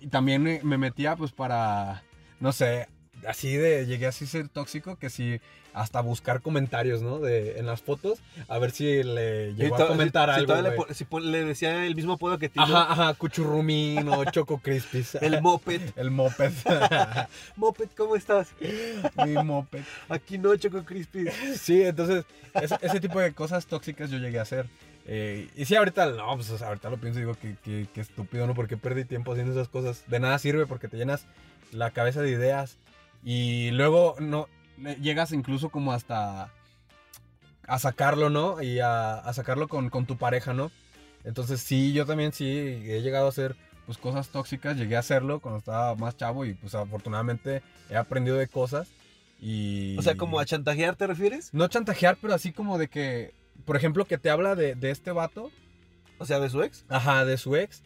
Y 0.00 0.08
también 0.08 0.60
me 0.62 0.78
metía, 0.78 1.16
pues, 1.16 1.32
para. 1.32 2.02
No 2.40 2.52
sé, 2.52 2.88
así 3.26 3.56
de. 3.56 3.86
Llegué 3.86 4.06
así 4.06 4.24
a 4.24 4.28
ser 4.28 4.48
tóxico 4.48 4.96
que 4.96 5.10
sí. 5.10 5.40
Hasta 5.72 6.00
buscar 6.00 6.40
comentarios, 6.42 7.00
¿no? 7.00 7.20
De, 7.20 7.60
en 7.60 7.66
las 7.66 7.80
fotos. 7.80 8.18
A 8.48 8.58
ver 8.58 8.72
si 8.72 9.04
le 9.04 9.54
llegó 9.54 9.76
to- 9.76 9.84
a 9.84 9.86
comentar 9.86 10.28
si, 10.34 10.40
algo. 10.40 10.60
le, 10.60 10.94
si 10.94 11.06
le 11.20 11.44
decía 11.44 11.86
el 11.86 11.94
mismo 11.94 12.14
apodo 12.14 12.38
que 12.38 12.48
tiene. 12.48 12.66
Ajá, 12.72 12.90
ajá, 12.92 13.14
cuchurrumín 13.14 14.08
o 14.08 14.24
choco 14.32 14.58
crispis. 14.58 15.14
El 15.16 15.40
moped. 15.40 15.80
El 15.96 16.10
moped. 16.10 16.50
Moped, 17.56 17.88
¿cómo 17.96 18.16
estás? 18.16 18.48
Mi 19.24 19.34
moped. 19.34 19.82
Aquí 20.08 20.38
no, 20.38 20.56
Choco 20.56 20.84
Crispy. 20.84 21.26
Sí, 21.56 21.82
entonces, 21.82 22.24
ese, 22.54 22.76
ese 22.80 22.98
tipo 23.00 23.20
de 23.20 23.32
cosas 23.32 23.64
tóxicas 23.66 24.10
yo 24.10 24.18
llegué 24.18 24.38
a 24.40 24.42
hacer. 24.42 24.66
Eh, 25.06 25.48
y 25.56 25.64
sí, 25.66 25.74
ahorita, 25.76 26.10
no, 26.10 26.34
pues 26.36 26.50
o 26.50 26.58
sea, 26.58 26.68
ahorita 26.68 26.90
lo 26.90 26.98
pienso 26.98 27.18
y 27.20 27.22
digo 27.22 27.34
que, 27.34 27.54
que, 27.64 27.86
que 27.94 28.00
estúpido, 28.00 28.46
¿no? 28.46 28.54
Porque 28.54 28.76
perdí 28.76 29.04
tiempo 29.04 29.32
haciendo 29.32 29.52
esas 29.52 29.68
cosas. 29.68 30.02
De 30.08 30.18
nada 30.20 30.38
sirve 30.38 30.66
porque 30.66 30.88
te 30.88 30.96
llenas 30.96 31.26
la 31.72 31.90
cabeza 31.92 32.22
de 32.22 32.30
ideas. 32.30 32.76
Y 33.24 33.70
luego, 33.72 34.16
no, 34.20 34.48
le- 34.78 34.96
llegas 34.96 35.32
incluso 35.32 35.68
como 35.70 35.92
hasta 35.92 36.52
a 37.66 37.78
sacarlo, 37.78 38.30
¿no? 38.30 38.62
Y 38.62 38.80
a, 38.80 39.14
a 39.18 39.32
sacarlo 39.32 39.68
con, 39.68 39.90
con 39.90 40.06
tu 40.06 40.16
pareja, 40.16 40.52
¿no? 40.54 40.70
Entonces, 41.24 41.60
sí, 41.60 41.92
yo 41.92 42.06
también 42.06 42.32
sí 42.32 42.48
he 42.48 43.02
llegado 43.02 43.26
a 43.26 43.28
hacer 43.30 43.54
pues 43.86 43.98
cosas 43.98 44.28
tóxicas. 44.30 44.76
Llegué 44.76 44.96
a 44.96 45.00
hacerlo 45.00 45.40
cuando 45.40 45.58
estaba 45.58 45.94
más 45.96 46.16
chavo 46.16 46.44
y 46.44 46.54
pues 46.54 46.74
afortunadamente 46.74 47.62
he 47.90 47.96
aprendido 47.96 48.36
de 48.36 48.48
cosas. 48.48 48.88
Y... 49.40 49.96
O 49.98 50.02
sea, 50.02 50.16
como 50.16 50.40
a 50.40 50.44
chantajear, 50.46 50.96
¿te 50.96 51.06
refieres? 51.06 51.52
No 51.54 51.68
chantajear, 51.68 52.18
pero 52.20 52.34
así 52.34 52.52
como 52.52 52.78
de 52.78 52.88
que, 52.88 53.34
por 53.64 53.76
ejemplo, 53.76 54.04
que 54.04 54.18
te 54.18 54.30
habla 54.30 54.54
de, 54.54 54.74
de 54.74 54.90
este 54.90 55.12
vato, 55.12 55.50
O 56.18 56.26
sea, 56.26 56.40
de 56.40 56.50
su 56.50 56.62
ex. 56.62 56.84
ajá, 56.88 57.24
de 57.24 57.36
su 57.38 57.56
ex, 57.56 57.82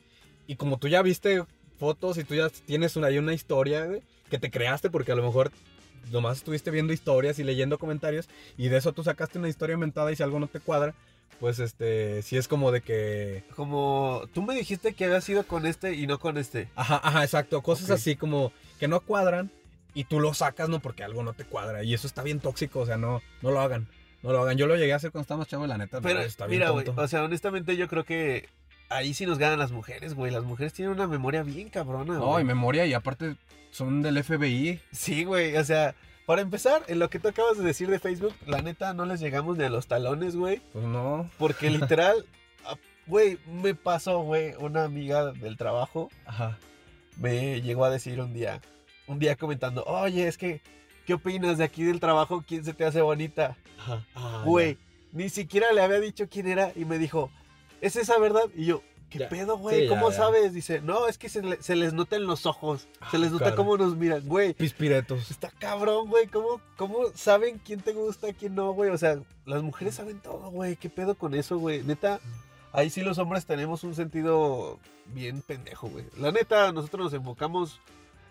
y 0.46 0.56
como 0.56 0.78
tú 0.78 0.88
ya 0.88 1.00
viste 1.02 1.44
fotos 1.78 2.18
y 2.18 2.24
tú 2.24 2.34
ya 2.34 2.48
tienes 2.50 2.96
una, 2.96 3.06
ahí 3.08 3.18
una 3.18 3.34
historia, 3.34 3.84
güey, 3.86 4.02
que 4.34 4.40
te 4.40 4.50
creaste 4.50 4.90
porque 4.90 5.12
a 5.12 5.14
lo 5.14 5.22
mejor 5.22 5.52
nomás 6.10 6.38
estuviste 6.38 6.72
viendo 6.72 6.92
historias 6.92 7.38
y 7.38 7.44
leyendo 7.44 7.78
comentarios, 7.78 8.28
y 8.56 8.66
de 8.66 8.78
eso 8.78 8.92
tú 8.92 9.04
sacaste 9.04 9.38
una 9.38 9.48
historia 9.48 9.74
inventada 9.74 10.10
y 10.10 10.16
si 10.16 10.24
algo 10.24 10.40
no 10.40 10.48
te 10.48 10.58
cuadra, 10.58 10.92
pues 11.38 11.60
este, 11.60 12.20
sí 12.22 12.36
es 12.36 12.48
como 12.48 12.72
de 12.72 12.80
que, 12.80 13.44
Como 13.54 14.22
tú 14.34 14.42
me 14.42 14.56
dijiste 14.56 14.94
que 14.94 15.04
había 15.04 15.20
sido 15.20 15.44
con 15.46 15.66
este 15.66 15.94
y 15.94 16.08
no 16.08 16.18
con 16.18 16.36
este. 16.36 16.68
ajá, 16.74 17.00
ajá, 17.04 17.22
exacto, 17.22 17.62
cosas 17.62 17.90
así 17.90 18.16
como 18.16 18.52
que 18.80 18.88
no 18.88 19.00
cuadran 19.00 19.52
y 19.94 20.02
tú 20.02 20.18
lo 20.18 20.34
sacas, 20.34 20.68
¿no? 20.68 20.80
Porque 20.80 21.04
algo 21.04 21.22
no 21.22 21.34
te 21.34 21.44
cuadra, 21.44 21.84
y 21.84 21.94
eso 21.94 22.08
está 22.08 22.24
bien 22.24 22.40
tóxico, 22.40 22.80
o 22.80 22.86
sea, 22.86 22.96
no, 22.96 23.22
no 23.40 23.52
lo 23.52 23.60
hagan. 23.60 23.86
No 24.24 24.32
lo 24.32 24.40
hagan. 24.40 24.56
Yo 24.56 24.66
lo 24.66 24.74
llegué 24.74 24.94
a 24.94 24.96
hacer 24.96 25.12
cuando 25.12 25.24
estaba 25.24 25.38
más 25.38 25.48
chavo, 25.48 25.66
la 25.66 25.76
neta. 25.76 26.00
Pero 26.00 26.22
está 26.22 26.46
bien 26.46 26.60
mira, 26.60 26.70
güey, 26.70 26.86
o 26.88 27.08
sea, 27.08 27.22
honestamente 27.22 27.76
yo 27.76 27.86
creo 27.88 28.04
que 28.04 28.48
ahí 28.88 29.14
sí 29.14 29.26
nos 29.26 29.38
ganan 29.38 29.58
las 29.58 29.72
mujeres, 29.72 30.14
güey. 30.14 30.30
Las 30.32 30.44
mujeres 30.44 30.72
tienen 30.72 30.94
una 30.94 31.06
memoria 31.06 31.42
bien 31.42 31.68
cabrona, 31.70 32.14
No, 32.14 32.26
güey. 32.26 32.42
y 32.42 32.46
memoria, 32.46 32.86
y 32.86 32.92
aparte 32.94 33.36
son 33.70 34.02
del 34.02 34.22
FBI. 34.22 34.80
Sí, 34.92 35.24
güey, 35.24 35.56
o 35.56 35.64
sea, 35.64 35.94
para 36.26 36.42
empezar, 36.42 36.82
en 36.88 36.98
lo 36.98 37.10
que 37.10 37.18
tú 37.18 37.28
acabas 37.28 37.58
de 37.58 37.64
decir 37.64 37.88
de 37.90 37.98
Facebook, 37.98 38.34
la 38.46 38.62
neta 38.62 38.94
no 38.94 39.04
les 39.04 39.20
llegamos 39.20 39.56
ni 39.58 39.64
a 39.64 39.70
los 39.70 39.86
talones, 39.86 40.36
güey. 40.36 40.60
Pues 40.72 40.84
no. 40.84 41.28
Porque 41.38 41.70
literal, 41.70 42.24
güey, 43.06 43.38
me 43.46 43.74
pasó, 43.74 44.20
güey, 44.20 44.54
una 44.58 44.84
amiga 44.84 45.32
del 45.32 45.56
trabajo 45.56 46.08
Ajá. 46.24 46.58
me 47.18 47.60
llegó 47.62 47.84
a 47.84 47.90
decir 47.90 48.20
un 48.20 48.32
día, 48.32 48.60
un 49.06 49.18
día 49.18 49.36
comentando, 49.36 49.84
oye, 49.84 50.26
es 50.28 50.38
que, 50.38 50.62
¿qué 51.06 51.14
opinas 51.14 51.58
de 51.58 51.64
aquí 51.64 51.82
del 51.84 52.00
trabajo? 52.00 52.42
¿Quién 52.46 52.64
se 52.64 52.72
te 52.74 52.84
hace 52.84 53.02
bonita? 53.02 53.56
Ajá. 53.78 54.04
Ah, 54.14 54.42
Güey, 54.46 54.78
ni 55.12 55.28
siquiera 55.28 55.72
le 55.72 55.82
había 55.82 56.00
dicho 56.00 56.26
quién 56.28 56.46
era 56.48 56.72
y 56.74 56.84
me 56.86 56.96
dijo, 56.98 57.30
¿es 57.86 57.96
esa 57.96 58.18
verdad? 58.18 58.44
Y 58.54 58.66
yo, 58.66 58.82
¿qué 59.10 59.18
Ya. 59.20 59.28
pedo, 59.28 59.58
güey? 59.58 59.82
Sí, 59.82 59.88
¿Cómo 59.88 60.10
ya. 60.10 60.16
sabes? 60.16 60.52
Dice, 60.52 60.80
no, 60.80 61.06
es 61.08 61.18
que 61.18 61.28
se, 61.28 61.42
le- 61.42 61.62
se 61.62 61.76
les 61.76 61.92
nota 61.92 62.16
en 62.16 62.26
los 62.26 62.46
ojos, 62.46 62.88
se 63.10 63.16
Ah, 63.16 63.18
les 63.20 63.30
nota 63.32 63.54
cómo 63.54 63.76
nos 63.76 63.96
miran, 63.96 64.22
güey. 64.26 64.54
Pispiretos. 64.54 65.30
Está 65.30 65.50
cabrón, 65.58 66.08
güey. 66.08 66.26
¿Cómo, 66.28 66.60
¿Cómo 66.76 66.98
saben 67.14 67.60
quién 67.64 67.80
te 67.80 67.92
gusta, 67.92 68.32
quién 68.32 68.54
no, 68.54 68.72
güey? 68.72 68.90
O 68.90 68.98
sea, 68.98 69.18
las 69.46 69.62
mujeres 69.62 69.94
saben 69.96 70.20
todo, 70.20 70.50
güey. 70.50 70.76
¿Qué 70.76 70.88
pedo 70.90 71.14
con 71.14 71.34
eso, 71.34 71.58
güey? 71.58 71.82
Neta, 71.82 72.20
ahí 72.72 72.90
sí 72.90 73.02
los 73.02 73.18
hombres 73.18 73.46
tenemos 73.46 73.84
un 73.84 73.94
sentido 73.94 74.78
bien 75.14 75.42
pendejo, 75.42 75.88
güey. 75.88 76.04
La 76.18 76.32
neta, 76.32 76.72
nosotros 76.72 77.04
nos 77.04 77.14
enfocamos 77.14 77.80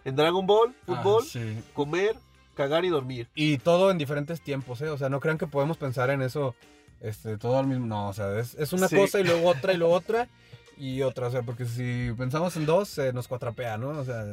en 0.05 0.15
Dragon 0.15 0.45
Ball, 0.45 0.75
fútbol, 0.85 1.23
Ah, 1.25 1.29
sí. 1.31 1.63
comer, 1.73 2.15
cagar 2.55 2.83
y 2.83 2.89
dormir. 2.89 3.29
Y 3.35 3.57
todo 3.59 3.89
en 3.89 3.97
diferentes 3.97 4.41
tiempos, 4.41 4.81
¿eh? 4.81 4.89
O 4.89 4.97
sea, 4.97 5.07
no 5.09 5.19
crean 5.21 5.37
que 5.37 5.47
podemos 5.47 5.77
pensar 5.77 6.09
en 6.09 6.21
eso 6.21 6.55
este, 7.03 7.37
todo 7.37 7.59
al 7.59 7.67
mismo. 7.67 7.85
No, 7.85 8.09
o 8.09 8.13
sea, 8.13 8.39
es, 8.39 8.55
es 8.55 8.73
una 8.73 8.87
Sí. 8.87 8.95
cosa 8.95 9.19
y 9.19 9.23
luego 9.23 9.47
otra 9.49 9.73
y 9.73 9.77
luego 9.77 9.93
otra 9.93 10.27
y 10.77 11.03
otra. 11.03 11.27
O 11.27 11.31
sea, 11.31 11.43
porque 11.43 11.65
si 11.65 12.11
pensamos 12.17 12.55
en 12.57 12.65
dos, 12.65 12.97
nos 13.13 13.27
cuatrapea, 13.27 13.77
¿no? 13.77 13.89
O 13.89 14.03
sea, 14.03 14.25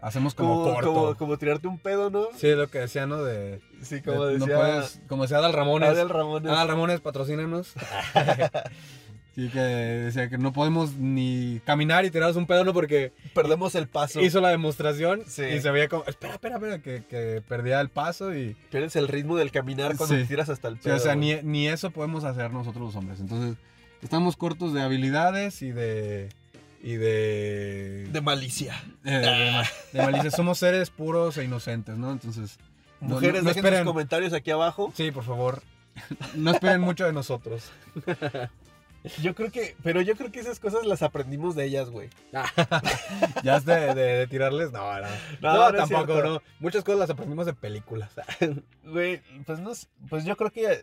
hacemos 0.00 0.34
como, 0.34 0.62
Como, 0.62 0.74
corto. 0.74 0.92
como, 0.92 1.16
como 1.16 1.38
tirarte 1.38 1.68
un 1.68 1.78
pedo, 1.78 2.10
¿no? 2.10 2.26
Sí, 2.36 2.50
lo 2.54 2.68
que 2.68 2.80
decía, 2.80 3.06
¿no? 3.06 3.22
De. 3.22 3.60
Sí, 3.82 4.02
como 4.02 4.24
de- 4.26 4.38
decía 4.38 4.54
no 4.54 4.60
puedes- 4.60 5.00
como 5.08 5.22
decía 5.22 5.38
Adal 5.38 5.52
Ramones. 5.52 5.88
Adel 5.90 6.08
Ramones. 6.08 6.50
Adal 6.50 6.68
Ramones, 6.68 7.00
patrocínanos. 7.00 7.72
sí, 9.36 9.48
que 9.50 9.60
decía 9.60 10.28
que 10.28 10.36
no 10.38 10.52
podemos 10.52 10.94
ni 10.94 11.60
caminar 11.64 12.04
y 12.04 12.10
tirarnos 12.10 12.36
un 12.36 12.46
pedo, 12.46 12.64
¿no? 12.64 12.72
Porque 12.72 13.12
Perdemos 13.34 13.76
el 13.76 13.86
paso. 13.86 14.20
hizo 14.20 14.40
la 14.40 14.48
demostración 14.48 15.22
Sí. 15.28 15.42
y 15.44 15.60
se 15.60 15.70
veía 15.70 15.88
como, 15.88 16.04
espera, 16.06 16.32
espera, 16.34 16.56
espera, 16.56 16.78
que, 16.80 17.04
que 17.08 17.42
perdía 17.46 17.80
el 17.80 17.90
paso 17.90 18.34
y... 18.34 18.56
Pierdes 18.70 18.96
el 18.96 19.06
ritmo 19.06 19.36
del 19.36 19.52
caminar 19.52 19.96
cuando 19.96 20.16
Sí. 20.16 20.22
te 20.22 20.26
tiras 20.26 20.48
hasta 20.48 20.66
el 20.68 20.76
Sí, 20.76 20.80
pedo. 20.84 20.96
o 20.96 20.98
sea, 20.98 21.14
ni, 21.14 21.34
ni 21.42 21.68
eso 21.68 21.90
podemos 21.92 22.24
hacer 22.24 22.50
nosotros 22.50 22.82
los 22.86 22.96
hombres. 22.96 23.20
Entonces, 23.20 23.56
estamos 24.02 24.36
cortos 24.36 24.72
de 24.74 24.82
habilidades 24.82 25.62
y 25.62 25.70
de... 25.70 26.30
Y 26.82 26.94
de... 26.96 28.06
De 28.12 28.20
malicia. 28.20 28.74
de, 29.02 29.18
de 29.18 29.50
ma- 29.52 29.64
de 29.92 30.02
malicia. 30.02 30.30
Somos 30.30 30.58
seres 30.58 30.90
puros 30.90 31.36
e 31.38 31.44
inocentes, 31.44 31.96
¿no? 31.98 32.12
Entonces, 32.12 32.58
no- 33.00 33.14
Mujeres, 33.16 33.42
no 33.42 33.48
dejen 33.48 33.64
esperen. 33.64 33.84
sus 33.84 33.92
comentarios 33.92 34.32
aquí 34.32 34.50
abajo. 34.50 34.92
sí, 34.96 35.10
por 35.10 35.24
favor, 35.24 35.62
no 36.36 36.50
esperen 36.52 36.80
mucho 36.80 37.04
de 37.04 37.12
nosotros. 37.12 37.70
Yo 39.22 39.34
creo 39.34 39.50
que, 39.52 39.76
pero 39.82 40.00
yo 40.00 40.16
creo 40.16 40.32
que 40.32 40.40
esas 40.40 40.58
cosas 40.60 40.84
las 40.86 41.02
aprendimos 41.02 41.54
de 41.54 41.64
ellas, 41.64 41.90
güey. 41.90 42.08
ya 43.42 43.56
es 43.56 43.64
de, 43.64 43.94
de- 43.94 44.02
de 44.18 44.26
tirarles. 44.26 44.72
No, 44.72 44.92
no. 45.00 45.06
No, 45.40 45.72
tampoco, 45.72 46.22
no. 46.22 46.42
Muchas 46.60 46.84
cosas 46.84 47.00
las 47.00 47.10
aprendimos 47.10 47.46
de 47.46 47.54
películas. 47.54 48.10
Güey, 48.84 49.20
pues 49.44 49.58
no 49.58 49.72
pues 50.08 50.24
yo 50.24 50.36
creo 50.36 50.50
que 50.52 50.82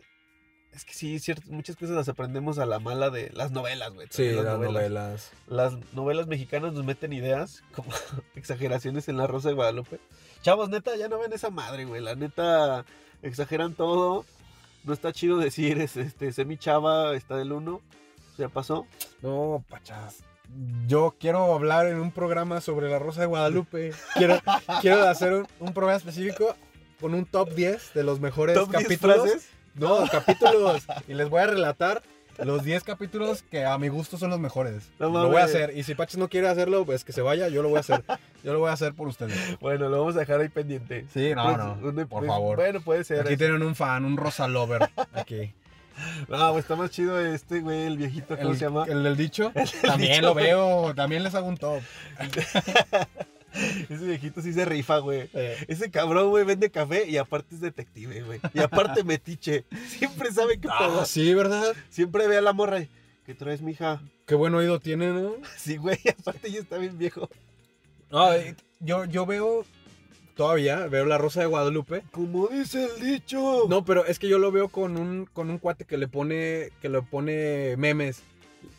es 0.72 0.84
que 0.84 0.92
sí, 0.92 1.18
cierto, 1.20 1.50
muchas 1.52 1.76
cosas 1.76 1.94
las 1.94 2.08
aprendemos 2.08 2.58
a 2.58 2.66
la 2.66 2.80
mala 2.80 3.08
de 3.08 3.30
las 3.32 3.52
novelas, 3.52 3.92
güey. 3.94 4.08
Sí, 4.10 4.30
las 4.32 4.58
novelas. 4.58 5.30
Las 5.46 5.74
novelas 5.94 6.26
mexicanas 6.26 6.72
nos 6.72 6.84
meten 6.84 7.12
ideas, 7.12 7.62
como 7.74 7.90
exageraciones 8.34 9.08
en 9.08 9.16
La 9.16 9.26
Rosa 9.28 9.48
de 9.48 9.54
Guadalupe. 9.54 10.00
Chavos, 10.42 10.68
neta, 10.70 10.96
ya 10.96 11.08
no 11.08 11.18
ven 11.20 11.32
esa 11.32 11.50
madre, 11.50 11.84
güey. 11.84 12.02
La 12.02 12.14
neta, 12.16 12.84
exageran 13.22 13.74
todo. 13.74 14.26
No 14.82 14.92
está 14.92 15.12
chido 15.12 15.38
decir, 15.38 15.78
es, 15.80 15.96
este, 15.96 16.32
Semi 16.32 16.58
Chava 16.58 17.14
está 17.14 17.36
del 17.36 17.52
1. 17.52 17.80
Ya 18.38 18.48
pasó. 18.48 18.86
No, 19.22 19.64
pachas. 19.68 20.24
Yo 20.86 21.14
quiero 21.18 21.54
hablar 21.54 21.86
en 21.86 21.98
un 22.00 22.10
programa 22.12 22.60
sobre 22.60 22.88
la 22.90 22.98
Rosa 22.98 23.20
de 23.22 23.26
Guadalupe. 23.26 23.92
Quiero, 24.14 24.38
quiero 24.80 25.02
hacer 25.08 25.32
un, 25.32 25.46
un 25.60 25.72
programa 25.72 25.96
específico 25.96 26.54
con 27.00 27.14
un 27.14 27.24
top 27.26 27.50
10 27.54 27.94
de 27.94 28.04
los 28.04 28.20
mejores 28.20 28.54
Top 28.56 28.70
10 28.70 28.82
capítulos. 28.82 29.16
frases. 29.22 29.48
No, 29.74 30.04
capítulos. 30.10 30.82
Y 31.08 31.14
les 31.14 31.28
voy 31.28 31.40
a 31.40 31.46
relatar 31.46 32.02
los 32.38 32.62
10 32.64 32.82
capítulos 32.84 33.42
que 33.42 33.64
a 33.64 33.78
mi 33.78 33.88
gusto 33.88 34.18
son 34.18 34.30
los 34.30 34.40
mejores. 34.40 34.90
No 34.98 35.08
lo 35.08 35.28
voy 35.28 35.36
a 35.40 35.44
hacer. 35.44 35.76
Y 35.76 35.84
si 35.84 35.94
Pachas 35.94 36.16
no 36.18 36.28
quiere 36.28 36.48
hacerlo, 36.48 36.84
pues 36.84 37.04
que 37.04 37.12
se 37.12 37.22
vaya. 37.22 37.48
Yo 37.48 37.62
lo 37.62 37.68
voy 37.68 37.78
a 37.78 37.80
hacer. 37.80 38.02
Yo 38.42 38.52
lo 38.52 38.58
voy 38.58 38.70
a 38.70 38.72
hacer 38.72 38.92
por 38.94 39.08
ustedes. 39.08 39.58
Bueno, 39.60 39.88
lo 39.88 39.98
vamos 40.00 40.16
a 40.16 40.20
dejar 40.20 40.40
ahí 40.40 40.48
pendiente. 40.48 41.06
Sí, 41.12 41.32
no, 41.34 41.44
Pues, 41.44 41.58
no. 41.58 42.06
Por 42.08 42.20
pues, 42.20 42.26
favor. 42.26 42.56
Bueno, 42.56 42.80
puede 42.80 43.04
ser. 43.04 43.20
Aquí 43.20 43.36
tienen 43.36 43.62
un 43.62 43.74
fan, 43.74 44.04
un 44.04 44.16
Rosa 44.16 44.48
Lover. 44.48 44.90
Aquí. 45.12 45.52
No, 46.28 46.52
pues 46.52 46.64
está 46.64 46.76
más 46.76 46.90
chido 46.90 47.20
este, 47.20 47.60
güey, 47.60 47.82
el 47.86 47.96
viejito, 47.96 48.36
¿cómo 48.36 48.50
El, 48.50 48.58
se 48.58 48.64
llama? 48.64 48.84
el 48.88 49.02
del 49.02 49.16
dicho. 49.16 49.52
también 49.82 50.12
dicho, 50.12 50.22
lo 50.22 50.32
güey. 50.32 50.46
veo. 50.46 50.94
También 50.94 51.22
les 51.22 51.34
hago 51.34 51.46
un 51.48 51.56
top. 51.56 51.80
Ese 53.88 54.04
viejito 54.04 54.42
sí 54.42 54.52
se 54.52 54.64
rifa, 54.64 54.98
güey. 54.98 55.28
Eh, 55.32 55.56
Ese 55.68 55.90
cabrón, 55.90 56.30
güey, 56.30 56.44
vende 56.44 56.70
café 56.70 57.06
y 57.08 57.16
aparte 57.18 57.54
es 57.54 57.60
detective, 57.60 58.22
güey. 58.22 58.40
Y 58.52 58.58
aparte 58.60 59.04
metiche. 59.04 59.64
Siempre 59.86 60.32
sabe 60.32 60.58
pedo. 60.58 60.72
Ah, 60.72 61.04
sí, 61.06 61.32
¿verdad? 61.34 61.72
Siempre 61.88 62.26
ve 62.26 62.36
a 62.36 62.40
la 62.40 62.52
morra 62.52 62.80
y, 62.80 62.88
¿qué 63.24 63.34
traes, 63.34 63.62
mija? 63.62 64.02
Qué 64.26 64.34
buen 64.34 64.54
oído 64.54 64.80
tiene, 64.80 65.12
¿no? 65.12 65.34
Sí, 65.56 65.76
güey, 65.76 65.98
aparte 66.18 66.50
ya 66.50 66.60
está 66.60 66.78
bien 66.78 66.98
viejo. 66.98 67.28
No, 68.10 68.30
yo, 68.80 69.04
yo 69.04 69.24
veo 69.26 69.64
todavía, 70.34 70.86
veo 70.86 71.04
la 71.06 71.18
Rosa 71.18 71.40
de 71.40 71.46
Guadalupe. 71.46 72.02
Como 72.10 72.48
dice 72.48 72.88
el 72.96 73.02
dicho. 73.02 73.66
No, 73.68 73.84
pero 73.84 74.04
es 74.04 74.18
que 74.18 74.28
yo 74.28 74.38
lo 74.38 74.52
veo 74.52 74.68
con 74.68 74.96
un, 74.96 75.26
con 75.26 75.50
un 75.50 75.58
cuate 75.58 75.84
que 75.84 75.98
le 75.98 76.08
pone, 76.08 76.70
que 76.80 76.88
le 76.88 77.02
pone 77.02 77.76
memes. 77.76 78.22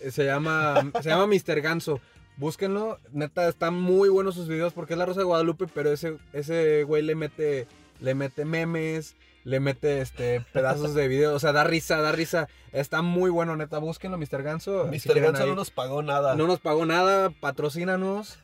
Se 0.10 0.26
llama, 0.26 0.92
se 1.02 1.10
llama 1.10 1.28
Mr. 1.28 1.62
Ganso. 1.62 2.00
Búsquenlo, 2.38 3.00
neta, 3.14 3.48
están 3.48 3.76
muy 3.76 4.10
buenos 4.10 4.36
sus 4.36 4.50
videos 4.50 4.74
porque 4.74 4.94
es 4.94 5.00
la 5.00 5.06
Rosa 5.06 5.22
de 5.22 5.26
Guadalupe, 5.26 5.68
pero 5.74 5.92
ese, 5.92 6.18
ese 6.34 6.84
güey 6.84 7.02
le 7.02 7.16
mete, 7.16 7.66
le 8.02 8.14
mete 8.14 8.44
memes, 8.44 9.16
le 9.46 9.62
mete 9.62 10.02
este 10.02 10.42
pedazos 10.52 10.94
de 10.96 11.08
video, 11.08 11.34
o 11.34 11.40
sea, 11.40 11.54
da 11.54 11.64
risa, 11.64 12.02
da 12.02 12.12
risa. 12.12 12.50
Está 12.74 13.02
muy 13.02 13.30
bueno, 13.30 13.56
neta, 13.56 13.78
búsquenlo, 13.78 14.18
Mr. 14.18 14.44
Ganso. 14.44 14.88
Mr. 14.88 15.22
Ganso 15.22 15.44
ahí. 15.44 15.50
no 15.50 15.56
nos 15.56 15.72
pagó 15.72 16.02
nada. 16.02 16.36
No 16.36 16.46
nos 16.46 16.60
pagó 16.60 16.86
nada, 16.86 17.30
patrocínanos. 17.30 18.38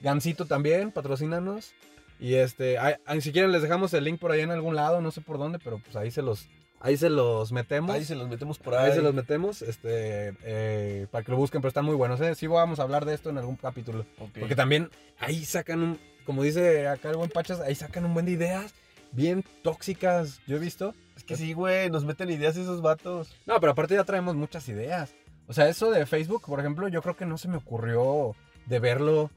Gansito 0.00 0.46
también, 0.46 0.90
patrocínanos. 0.92 1.74
Y 2.18 2.34
este, 2.34 2.78
ahí- 2.78 2.94
ahí, 3.04 3.20
si 3.20 3.32
quieren 3.32 3.52
les 3.52 3.62
dejamos 3.62 3.92
el 3.94 4.04
link 4.04 4.18
por 4.20 4.30
ahí 4.32 4.40
en 4.40 4.50
algún 4.50 4.74
lado, 4.74 5.00
no 5.00 5.10
sé 5.10 5.20
por 5.20 5.38
dónde, 5.38 5.58
pero 5.58 5.78
pues 5.78 5.96
ahí 5.96 6.10
se 6.10 6.22
los, 6.22 6.48
ahí 6.80 6.96
se 6.96 7.10
los 7.10 7.52
metemos. 7.52 7.94
Ahí 7.94 8.04
se 8.04 8.14
los 8.14 8.28
metemos 8.28 8.58
por 8.58 8.74
Ahí 8.74 8.90
ahí. 8.90 8.96
se 8.96 9.02
los 9.02 9.12
metemos, 9.14 9.60
este, 9.62 10.32
eh, 10.44 11.06
para 11.10 11.24
que 11.24 11.30
lo 11.32 11.36
busquen, 11.36 11.60
pero 11.60 11.68
están 11.68 11.84
muy 11.84 11.94
buenos, 11.94 12.20
¿eh? 12.20 12.34
Sí 12.34 12.46
vamos 12.46 12.78
a 12.78 12.82
hablar 12.84 13.04
de 13.04 13.14
esto 13.14 13.28
en 13.30 13.38
algún 13.38 13.56
capítulo. 13.56 14.06
Porque 14.38 14.56
también 14.56 14.90
ahí 15.18 15.44
sacan 15.44 15.82
un, 15.82 15.98
como 16.24 16.42
dice 16.42 16.88
acá 16.88 17.10
el 17.10 17.16
buen 17.16 17.30
Pachas, 17.30 17.60
ahí 17.60 17.74
sacan 17.74 18.04
un 18.06 18.14
buen 18.14 18.24
de 18.26 18.32
ideas 18.32 18.74
bien 19.12 19.44
tóxicas, 19.62 20.40
yo 20.46 20.56
he 20.56 20.60
visto. 20.60 20.94
Es 21.16 21.24
que 21.24 21.36
sí, 21.36 21.52
güey, 21.52 21.90
nos 21.90 22.04
meten 22.04 22.30
ideas 22.30 22.56
esos 22.56 22.82
vatos. 22.82 23.34
No, 23.46 23.58
pero 23.60 23.72
aparte 23.72 23.94
ya 23.94 24.04
traemos 24.04 24.34
muchas 24.36 24.68
ideas. 24.68 25.14
O 25.48 25.52
sea, 25.52 25.68
eso 25.68 25.90
de 25.90 26.06
Facebook, 26.06 26.42
por 26.46 26.60
ejemplo, 26.60 26.88
yo 26.88 27.02
creo 27.02 27.16
que 27.16 27.24
no 27.26 27.38
se 27.38 27.48
me 27.48 27.56
ocurrió 27.58 28.34
de 28.66 28.78
verlo. 28.78 29.30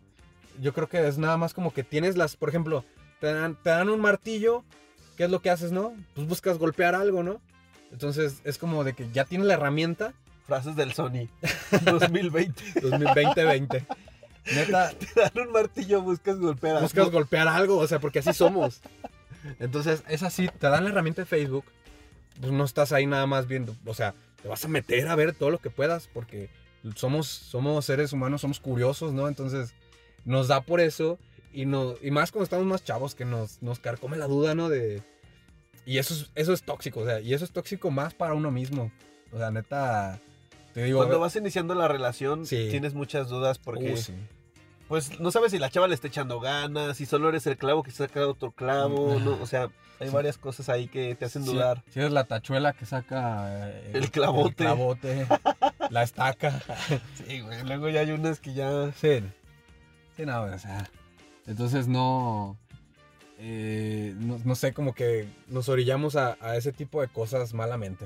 Yo 0.60 0.74
creo 0.74 0.88
que 0.90 1.08
es 1.08 1.18
nada 1.18 1.38
más 1.38 1.54
como 1.54 1.74
que 1.74 1.84
tienes 1.84 2.18
las, 2.18 2.36
por 2.36 2.50
ejemplo, 2.50 2.84
te 3.20 3.28
dan, 3.34 3.56
te 3.62 3.70
dan 3.70 3.90
un 3.90 4.00
martillo, 4.02 4.64
¿qué 5.18 5.26
es 5.26 5.30
lo 5.32 5.42
que 5.42 5.50
haces, 5.50 5.72
no? 5.72 5.94
Pues 6.16 6.28
buscas 6.28 6.58
golpear 6.58 6.96
algo, 6.96 7.24
¿no? 7.24 7.42
Entonces 7.92 8.42
es 8.44 8.58
como 8.58 8.84
de 8.84 8.94
que 8.94 9.10
ya 9.12 9.26
tienes 9.26 9.48
la 9.48 9.54
herramienta 9.56 10.14
Frases 10.46 10.76
del 10.76 10.94
Sony 10.94 11.28
2020. 11.86 12.82
2020. 12.82 13.86
Neta, 14.54 14.92
Te 15.14 15.22
dan 15.22 15.48
un 15.48 15.52
martillo, 15.54 16.02
buscas 16.02 16.38
golpear. 16.38 16.78
a- 16.78 16.82
buscas 16.82 17.10
golpear 17.12 17.48
algo, 17.48 17.78
o 17.78 17.88
sea, 17.88 18.00
porque 18.00 18.20
así 18.20 18.34
somos. 18.34 18.82
Entonces, 19.60 20.04
es 20.10 20.24
así, 20.24 20.48
te 20.48 20.68
dan 20.68 20.84
la 20.84 20.90
herramienta 20.90 21.22
de 21.22 21.26
Facebook, 21.26 21.66
pues 22.40 22.52
no 22.52 22.64
estás 22.64 22.92
ahí 22.92 23.06
nada 23.06 23.26
más 23.26 23.48
viendo, 23.48 23.76
o 23.86 23.94
sea, 23.94 24.14
te 24.42 24.48
vas 24.50 24.64
a 24.66 24.68
meter 24.68 25.08
a 25.08 25.16
ver 25.16 25.34
todo 25.34 25.50
lo 25.50 25.60
que 25.60 25.70
puedas, 25.70 26.08
porque 26.14 26.50
somos, 26.96 27.28
somos 27.28 27.86
seres 27.86 28.12
humanos, 28.14 28.42
somos 28.42 28.60
curiosos, 28.60 29.14
¿no? 29.14 29.28
Entonces, 29.28 29.74
nos 30.26 30.48
da 30.48 30.62
por 30.62 30.80
eso, 30.80 31.18
y, 31.54 31.66
no, 31.66 31.96
y 32.02 32.12
más 32.12 32.32
cuando 32.32 32.44
estamos 32.44 32.66
más 32.66 32.84
chavos, 32.84 33.16
que 33.16 33.26
nos, 33.26 33.62
nos 33.62 33.80
carcome 33.80 34.18
la 34.18 34.28
duda, 34.28 34.56
¿no? 34.56 34.70
De, 34.70 35.02
y 35.86 35.98
eso 35.98 36.14
es, 36.14 36.30
eso 36.36 36.54
es 36.54 36.64
tóxico, 36.64 37.00
o 37.02 37.06
sea, 37.06 37.20
y 37.20 37.34
eso 37.34 37.44
es 37.46 37.52
tóxico 37.52 37.90
más 37.92 38.14
para 38.14 38.34
uno 38.34 38.52
mismo. 38.52 38.92
O 39.32 39.38
sea, 39.38 39.50
neta, 39.52 40.20
te 40.74 40.84
digo... 40.84 41.00
Cuando 41.00 41.20
vas 41.20 41.36
iniciando 41.36 41.74
la 41.76 41.88
relación, 41.88 42.46
Sí. 42.46 42.68
tienes 42.70 42.94
muchas 42.94 43.30
dudas 43.30 43.58
porque, 43.60 43.94
uh, 43.94 43.98
sí. 43.98 44.14
pues, 44.88 45.20
no 45.20 45.32
sabes 45.32 45.52
si 45.52 45.60
la 45.60 45.70
chava 45.70 45.88
le 45.88 45.96
está 45.96 46.08
echando 46.08 46.40
ganas, 46.40 46.98
si 46.98 47.06
solo 47.06 47.30
eres 47.30 47.46
el 47.48 47.58
clavo 47.58 47.82
que 47.84 47.92
saca 47.92 48.28
otro 48.28 48.52
clavo, 48.52 49.20
¿no? 49.20 49.40
O 49.42 49.46
sea, 49.48 49.70
hay 50.00 50.08
Sí. 50.10 50.14
varias 50.14 50.38
cosas 50.38 50.70
ahí 50.70 50.88
que 50.88 51.14
te 51.16 51.26
hacen 51.26 51.44
dudar. 51.46 51.84
Si 51.92 52.00
eres 52.00 52.12
la 52.12 52.24
tachuela 52.26 52.74
que 52.74 52.86
saca 52.86 53.70
eh, 53.70 53.92
El 53.94 54.12
clavote. 54.12 54.50
el 54.50 54.56
clavote, 54.56 55.28
la 55.90 56.04
estaca. 56.04 56.62
Sí, 57.28 57.42
güey, 57.42 57.64
luego 57.66 57.90
ya 57.90 58.02
hay 58.02 58.12
unas 58.12 58.40
que 58.40 58.54
ya... 58.54 58.92
Sí. 58.94 59.24
Sí, 60.20 60.26
no, 60.26 60.44
o 60.44 60.60
sea. 60.60 60.90
Entonces 61.48 61.88
no. 61.88 62.58
eh, 63.38 64.14
no, 64.18 64.38
no 64.44 64.56
sé, 64.56 64.74
como 64.74 64.94
que 64.94 65.30
nos 65.48 65.70
orillamos 65.70 66.18
a, 66.18 66.38
a 66.42 66.58
ese 66.58 66.74
tipo 66.74 67.00
de 67.00 67.08
cosas 67.08 67.54
malamente. 67.54 68.06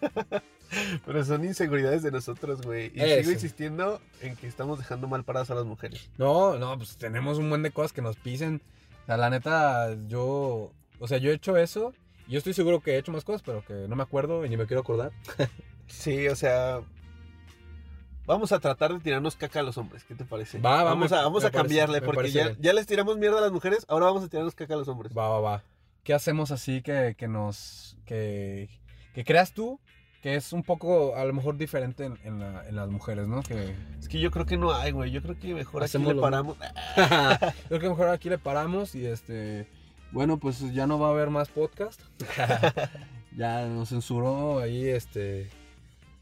Pero 1.04 1.24
son 1.26 1.44
inseguridades 1.44 2.02
de 2.02 2.10
nosotros, 2.10 2.62
güey. 2.62 2.92
Y 2.94 3.00
Eso. 3.00 3.20
sigo 3.20 3.32
insistiendo 3.32 4.00
en 4.22 4.36
que 4.36 4.46
estamos 4.46 4.78
dejando 4.78 5.06
mal 5.06 5.22
paradas 5.24 5.50
a 5.50 5.54
las 5.54 5.66
mujeres. 5.66 6.10
No, 6.16 6.58
no, 6.58 6.78
pues 6.78 6.96
tenemos 6.96 7.36
un 7.36 7.50
buen 7.50 7.62
de 7.62 7.72
cosas 7.72 7.92
que 7.92 8.00
nos 8.00 8.16
pisen. 8.16 8.62
O 9.02 9.06
sea, 9.06 9.18
la 9.18 9.28
neta, 9.28 9.94
yo. 10.06 10.72
O 10.98 11.08
sea, 11.08 11.18
yo 11.18 11.30
he 11.30 11.34
hecho 11.34 11.58
eso. 11.58 11.92
Yo 12.26 12.38
estoy 12.38 12.54
seguro 12.54 12.80
que 12.80 12.92
he 12.92 12.98
hecho 12.98 13.12
más 13.12 13.24
cosas, 13.24 13.42
pero 13.44 13.62
que 13.66 13.86
no 13.86 13.96
me 13.96 14.02
acuerdo 14.02 14.46
y 14.46 14.48
ni 14.48 14.56
me 14.56 14.66
quiero 14.66 14.80
acordar. 14.80 15.12
Sí, 15.90 16.28
o 16.28 16.36
sea... 16.36 16.82
Vamos 18.28 18.52
a 18.52 18.60
tratar 18.60 18.92
de 18.92 19.00
tirarnos 19.00 19.34
caca 19.36 19.60
a 19.60 19.62
los 19.64 19.76
hombres, 19.78 20.04
¿qué 20.04 20.14
te 20.14 20.24
parece? 20.24 20.58
Va, 20.60 20.76
va, 20.76 20.84
vamos 20.84 21.10
me- 21.10 21.16
a, 21.16 21.22
vamos 21.22 21.44
a 21.44 21.50
cambiarle, 21.50 22.00
porque 22.02 22.30
ya, 22.30 22.54
ya 22.60 22.72
les 22.74 22.86
tiramos 22.86 23.16
mierda 23.18 23.38
a 23.38 23.40
las 23.40 23.50
mujeres, 23.52 23.84
ahora 23.88 24.04
vamos 24.06 24.22
a 24.22 24.28
tirarnos 24.28 24.54
caca 24.54 24.74
a 24.74 24.76
los 24.76 24.86
hombres. 24.86 25.16
Va, 25.16 25.28
va, 25.28 25.40
va. 25.40 25.62
¿Qué 26.04 26.14
hacemos 26.14 26.50
así 26.52 26.80
que, 26.82 27.14
que 27.18 27.26
nos. 27.26 27.96
Que, 28.04 28.68
que 29.14 29.24
creas 29.24 29.52
tú 29.52 29.80
que 30.22 30.34
es 30.34 30.52
un 30.52 30.62
poco 30.64 31.14
a 31.16 31.24
lo 31.24 31.32
mejor 31.32 31.56
diferente 31.56 32.04
en, 32.04 32.18
en 32.24 32.38
la- 32.40 32.68
en 32.68 32.76
las 32.76 32.88
mujeres, 32.90 33.28
¿no? 33.28 33.42
Que 33.42 33.74
Es 33.98 34.08
que 34.08 34.18
yo 34.20 34.30
creo 34.30 34.44
que 34.46 34.56
no 34.58 34.72
hay, 34.74 34.90
güey. 34.92 35.10
Yo 35.10 35.22
creo 35.22 35.38
que 35.38 35.54
mejor 35.54 35.82
aquí 35.84 35.92
le 35.98 36.14
paramos. 36.20 36.56
Creo 37.68 37.80
que 37.80 37.88
mejor 37.88 38.08
aquí 38.08 38.28
le 38.28 38.38
paramos 38.38 38.94
y 38.94 39.06
este. 39.06 39.66
Bueno, 40.12 40.38
pues 40.38 40.60
ya 40.74 40.86
no 40.86 40.98
va 40.98 41.08
a 41.08 41.10
haber 41.12 41.30
más 41.30 41.48
podcast. 41.48 42.00
ya 43.36 43.66
nos 43.66 43.90
censuró 43.90 44.58
ahí, 44.60 44.86
este. 44.88 45.48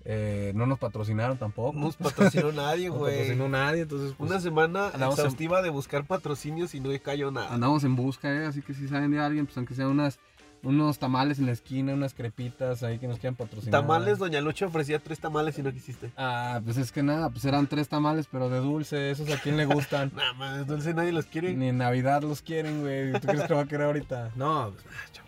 Eh, 0.08 0.52
no 0.54 0.66
nos 0.66 0.78
patrocinaron 0.78 1.36
tampoco. 1.36 1.76
No 1.76 1.86
nos 1.86 1.96
patrocinó 1.96 2.52
nadie, 2.52 2.88
No 2.88 2.94
güey. 2.94 3.18
patrocinó 3.18 3.48
nadie, 3.48 3.82
entonces. 3.82 4.14
pues, 4.16 4.30
Una 4.30 4.40
semana 4.40 4.90
andamos 4.94 5.18
en- 5.18 5.24
exhaustiva 5.24 5.62
de 5.62 5.70
buscar 5.70 6.04
patrocinios 6.06 6.74
y 6.74 6.80
no 6.80 6.90
cayó 7.02 7.30
nada. 7.32 7.52
andamos 7.52 7.82
en 7.84 7.96
busca, 7.96 8.32
¿eh? 8.32 8.46
Así 8.46 8.62
que 8.62 8.72
si 8.72 8.86
saben 8.88 9.10
de 9.10 9.18
alguien, 9.20 9.46
pues 9.46 9.56
aunque 9.56 9.74
sean 9.74 9.88
unas, 9.88 10.20
unos 10.62 10.98
tamales 11.00 11.38
en 11.40 11.46
la 11.46 11.52
esquina, 11.52 11.92
unas 11.92 12.14
crepitas 12.14 12.82
ahí 12.84 12.98
que 13.00 13.06
nos 13.08 13.18
quieran 13.18 13.34
patrocinar. 13.34 13.80
Tamales, 13.82 14.18
Doña 14.18 14.40
Lucha 14.40 14.66
ofrecía 14.66 14.98
tres 15.00 15.18
tamales 15.20 15.58
y 15.58 15.62
no 15.62 15.72
quisiste. 15.72 16.10
Ah, 16.16 16.60
pues 16.64 16.76
es 16.76 16.92
que 16.92 17.02
nada, 17.02 17.28
pues 17.30 17.44
eran 17.44 17.66
tres 17.66 17.88
tamales, 17.88 18.26
pero 18.30 18.48
de 18.48 18.58
dulce, 18.60 19.10
esos 19.10 19.28
a 19.30 19.38
quién 19.40 19.56
le 19.56 19.66
gustan. 19.66 20.12
Nada 20.16 20.32
más, 20.34 20.66
dulce 20.68 20.94
nadie 20.94 21.10
los 21.12 21.26
quiere. 21.26 21.52
Ni 21.54 21.68
en 21.68 21.78
Navidad 21.78 22.22
los 22.22 22.42
quieren, 22.42 22.80
güey. 22.82 23.12
¿Tú 23.20 23.26
crees 23.26 23.42
que 23.44 23.54
va 23.54 23.62
a 23.62 23.66
querer 23.66 23.86
ahorita? 23.86 24.30
No, 24.36 24.70
pues, 24.72 24.84
ah. 24.88 25.22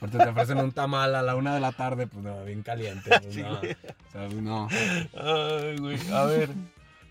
Porque 0.00 0.16
te 0.16 0.28
ofrecen 0.28 0.58
un 0.58 0.72
tamal 0.72 1.14
a 1.14 1.22
la 1.22 1.36
una 1.36 1.54
de 1.54 1.60
la 1.60 1.72
tarde, 1.72 2.06
pues 2.06 2.24
no, 2.24 2.42
bien 2.44 2.62
caliente. 2.62 3.10
Pues, 3.20 3.34
Sí, 3.34 3.42
no. 3.42 3.58
O 3.58 4.10
sea, 4.10 4.28
no. 4.28 4.68
Ay, 5.14 5.76
güey. 5.76 5.98
A 6.10 6.24
ver. 6.24 6.48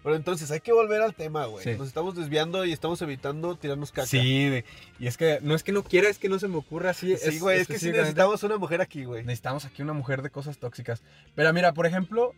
Pero 0.02 0.15
entonces 0.15 0.49
hay 0.49 0.62
que 0.62 0.71
volver 0.71 1.02
al 1.02 1.13
tema, 1.13 1.45
güey. 1.45 1.63
Sí. 1.63 1.75
Nos 1.78 1.88
estamos 1.88 2.15
desviando 2.15 2.65
y 2.65 2.71
estamos 2.71 3.02
evitando 3.02 3.56
tirarnos 3.56 3.91
caca. 3.91 4.08
Sí, 4.08 4.63
y 4.97 5.08
es 5.08 5.17
que 5.17 5.39
no 5.41 5.56
es 5.56 5.63
que 5.63 5.71
no 5.71 5.84
quiera, 5.84 6.10
es 6.10 6.17
que 6.17 6.30
no 6.30 6.39
se 6.39 6.47
me 6.47 6.58
ocurre 6.58 6.89
así. 6.89 7.15
Sí, 7.17 7.39
güey, 7.39 7.60
es, 7.60 7.67
que 7.67 7.73
sí 7.73 7.89
específicamente. 7.89 7.99
necesitamos 7.99 8.43
una 8.43 8.58
mujer 8.58 8.82
aquí, 8.82 9.04
güey. 9.04 9.23
Necesitamos 9.23 9.65
aquí 9.65 9.82
una 9.82 9.93
mujer 9.93 10.21
de 10.21 10.30
cosas 10.30 10.58
tóxicas. 10.58 11.04
Pero 11.36 11.52
mira, 11.54 11.73
por 11.73 11.86
ejemplo, 11.86 12.34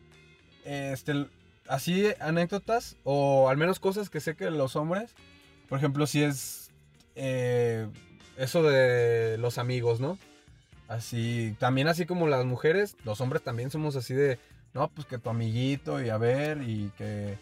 este, 0.66 1.28
así 1.68 2.08
anécdotas 2.20 2.98
o 3.04 3.48
al 3.48 3.58
menos 3.58 3.80
cosas 3.80 4.10
que 4.10 4.20
sé 4.20 4.36
que 4.36 4.50
los 4.50 4.76
hombres, 4.76 5.14
por 5.70 5.78
ejemplo, 5.78 6.08
si 6.08 6.24
es 6.24 6.72
eh, 7.16 7.88
eso 8.38 8.64
de 8.64 9.38
los 9.38 9.60
amigos, 9.60 10.00
¿no? 10.00 10.18
Así, 10.92 11.56
también 11.58 11.88
así 11.88 12.06
como 12.06 12.28
las 12.28 12.44
mujeres, 12.46 12.98
los 13.06 13.22
hombres 13.22 13.42
también 13.44 13.70
somos 13.72 13.96
así 13.96 14.14
de, 14.14 14.40
no, 14.74 14.90
pues 14.90 15.08
que 15.08 15.18
tu 15.18 15.30
amiguito 15.30 16.02
y 16.02 16.10
a 16.10 16.18
ver 16.18 16.62
y 16.64 16.92
que, 16.98 17.38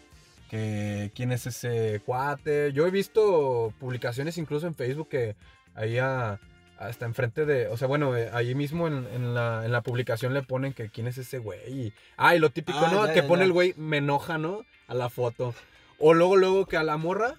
que 0.48 1.10
quién 1.16 1.32
es 1.32 1.46
ese 1.46 2.00
cuate. 2.06 2.72
Yo 2.72 2.86
he 2.86 2.90
visto 2.92 3.74
publicaciones 3.80 4.38
incluso 4.38 4.68
en 4.68 4.74
Facebook 4.76 5.08
que 5.08 5.34
ahí 5.74 5.98
a- 5.98 6.38
hasta 6.78 7.06
enfrente 7.06 7.44
de, 7.44 7.66
o 7.66 7.76
sea, 7.76 7.88
bueno, 7.88 8.16
eh, 8.16 8.30
ahí 8.32 8.54
mismo 8.54 8.86
en, 8.86 9.06
en 9.12 9.34
la, 9.34 9.64
en 9.66 9.72
la 9.72 9.80
publicación 9.82 10.32
le 10.32 10.42
ponen 10.44 10.72
que 10.72 10.88
quién 10.88 11.08
es 11.08 11.18
ese 11.18 11.38
güey. 11.38 11.58
Y, 11.68 11.92
ah, 12.16 12.36
y 12.36 12.38
lo 12.38 12.50
típico, 12.50 12.78
Ah, 12.80 12.90
¿no? 12.92 13.06
ya, 13.06 13.12
que 13.14 13.22
ya, 13.22 13.26
pone 13.28 13.40
ya. 13.40 13.46
el 13.46 13.52
güey, 13.52 13.74
me 13.76 13.96
enoja, 13.96 14.38
¿no? 14.38 14.64
A 14.86 14.94
la 14.94 15.10
foto. 15.10 15.54
O 15.98 16.14
luego, 16.14 16.36
luego 16.36 16.66
que 16.66 16.76
a 16.76 16.84
la 16.84 16.96
morra, 16.96 17.34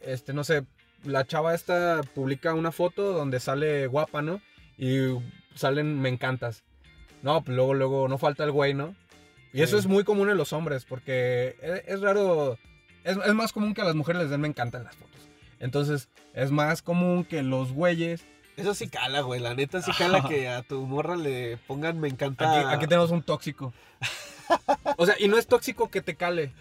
este, 0.00 0.32
no 0.32 0.44
sé, 0.44 0.64
la 1.04 1.26
chava 1.26 1.54
esta 1.54 2.00
publica 2.14 2.54
una 2.54 2.72
foto 2.72 3.12
donde 3.12 3.38
sale 3.38 3.86
guapa, 3.86 4.22
¿no? 4.22 4.40
Y 4.78 5.10
salen 5.54 6.00
me 6.00 6.08
encantas. 6.08 6.62
No, 7.22 7.42
pues 7.42 7.54
luego, 7.56 7.74
luego, 7.74 8.08
no 8.08 8.18
falta 8.18 8.44
el 8.44 8.50
güey, 8.50 8.74
¿no? 8.74 8.94
Y 9.52 9.62
eso 9.62 9.76
es 9.76 9.86
muy 9.86 10.02
común 10.02 10.30
en 10.30 10.36
los 10.38 10.52
hombres, 10.52 10.84
porque 10.84 11.56
es, 11.60 11.82
es 11.86 12.00
raro, 12.00 12.58
es, 13.04 13.16
es 13.18 13.34
más 13.34 13.52
común 13.52 13.74
que 13.74 13.82
a 13.82 13.84
las 13.84 13.94
mujeres 13.94 14.22
les 14.22 14.30
den 14.30 14.40
me 14.40 14.48
encantan 14.48 14.84
las 14.84 14.96
fotos. 14.96 15.28
Entonces, 15.60 16.08
es 16.34 16.50
más 16.50 16.82
común 16.82 17.24
que 17.24 17.42
los 17.42 17.72
güeyes... 17.72 18.24
Eso 18.56 18.74
sí 18.74 18.88
cala, 18.88 19.20
güey. 19.20 19.40
La 19.40 19.54
neta 19.54 19.80
sí 19.80 19.92
cala 19.96 20.22
que 20.28 20.48
a 20.48 20.62
tu 20.62 20.84
morra 20.86 21.16
le 21.16 21.56
pongan 21.66 22.00
me 22.00 22.08
encanta. 22.08 22.50
Aquí, 22.50 22.74
aquí 22.76 22.86
tenemos 22.86 23.10
un 23.10 23.22
tóxico. 23.22 23.72
O 24.98 25.06
sea, 25.06 25.14
y 25.18 25.28
no 25.28 25.38
es 25.38 25.46
tóxico 25.46 25.88
que 25.88 26.02
te 26.02 26.14
cale. 26.14 26.52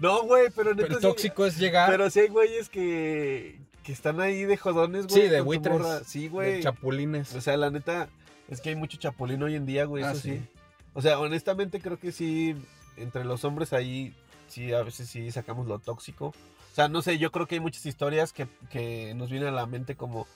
No, 0.00 0.22
güey, 0.24 0.48
pero 0.54 0.74
neta 0.74 0.88
Pero 0.88 1.00
sí- 1.00 1.06
tóxico 1.06 1.46
es 1.46 1.56
llegar 1.58 1.88
Pero 1.88 2.10
sí 2.10 2.20
hay 2.20 2.28
güeyes 2.28 2.68
que, 2.68 3.60
que 3.84 3.92
están 3.92 4.20
ahí 4.20 4.44
de 4.44 4.56
jodones, 4.56 5.06
güey. 5.06 5.22
Sí, 5.22 5.28
de 5.28 5.40
buitres. 5.42 5.80
Sí, 6.06 6.22
de 6.22 6.28
güey. 6.28 6.62
chapulines. 6.62 7.34
O 7.36 7.40
sea, 7.40 7.56
la 7.56 7.70
neta, 7.70 8.08
es 8.48 8.60
que 8.60 8.70
hay 8.70 8.76
mucho 8.76 8.96
chapulín 8.98 9.42
hoy 9.42 9.54
en 9.54 9.66
día, 9.66 9.84
güey. 9.84 10.04
Ah, 10.04 10.12
eso 10.12 10.20
sí. 10.20 10.38
sí. 10.38 10.48
O 10.94 11.02
sea, 11.02 11.18
honestamente 11.18 11.80
creo 11.80 11.98
que 11.98 12.12
sí, 12.12 12.56
entre 12.96 13.24
los 13.24 13.44
hombres 13.44 13.72
ahí, 13.72 14.14
sí, 14.48 14.72
a 14.72 14.82
veces 14.82 15.08
sí 15.08 15.30
sacamos 15.30 15.66
lo 15.66 15.78
tóxico. 15.78 16.26
O 16.28 16.74
sea, 16.74 16.88
no 16.88 17.02
sé, 17.02 17.18
yo 17.18 17.32
creo 17.32 17.46
que 17.46 17.56
hay 17.56 17.60
muchas 17.60 17.86
historias 17.86 18.32
que, 18.32 18.46
que 18.70 19.14
nos 19.14 19.30
vienen 19.30 19.48
a 19.48 19.52
la 19.52 19.66
mente 19.66 19.96
como, 19.96 20.26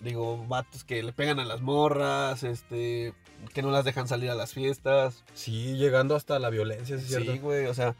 digo, 0.00 0.44
vatos 0.46 0.84
que 0.84 1.02
le 1.02 1.12
pegan 1.12 1.38
a 1.40 1.44
las 1.44 1.60
morras, 1.60 2.42
este, 2.42 3.14
que 3.54 3.62
no 3.62 3.70
las 3.70 3.84
dejan 3.84 4.08
salir 4.08 4.30
a 4.30 4.34
las 4.34 4.52
fiestas. 4.52 5.24
Sí, 5.34 5.76
llegando 5.76 6.16
hasta 6.16 6.38
la 6.38 6.50
violencia, 6.50 6.96
¿sí 6.98 7.04
es 7.04 7.08
Sí, 7.08 7.22
cierto? 7.24 7.40
güey, 7.42 7.66
o 7.66 7.74
sea, 7.74 7.94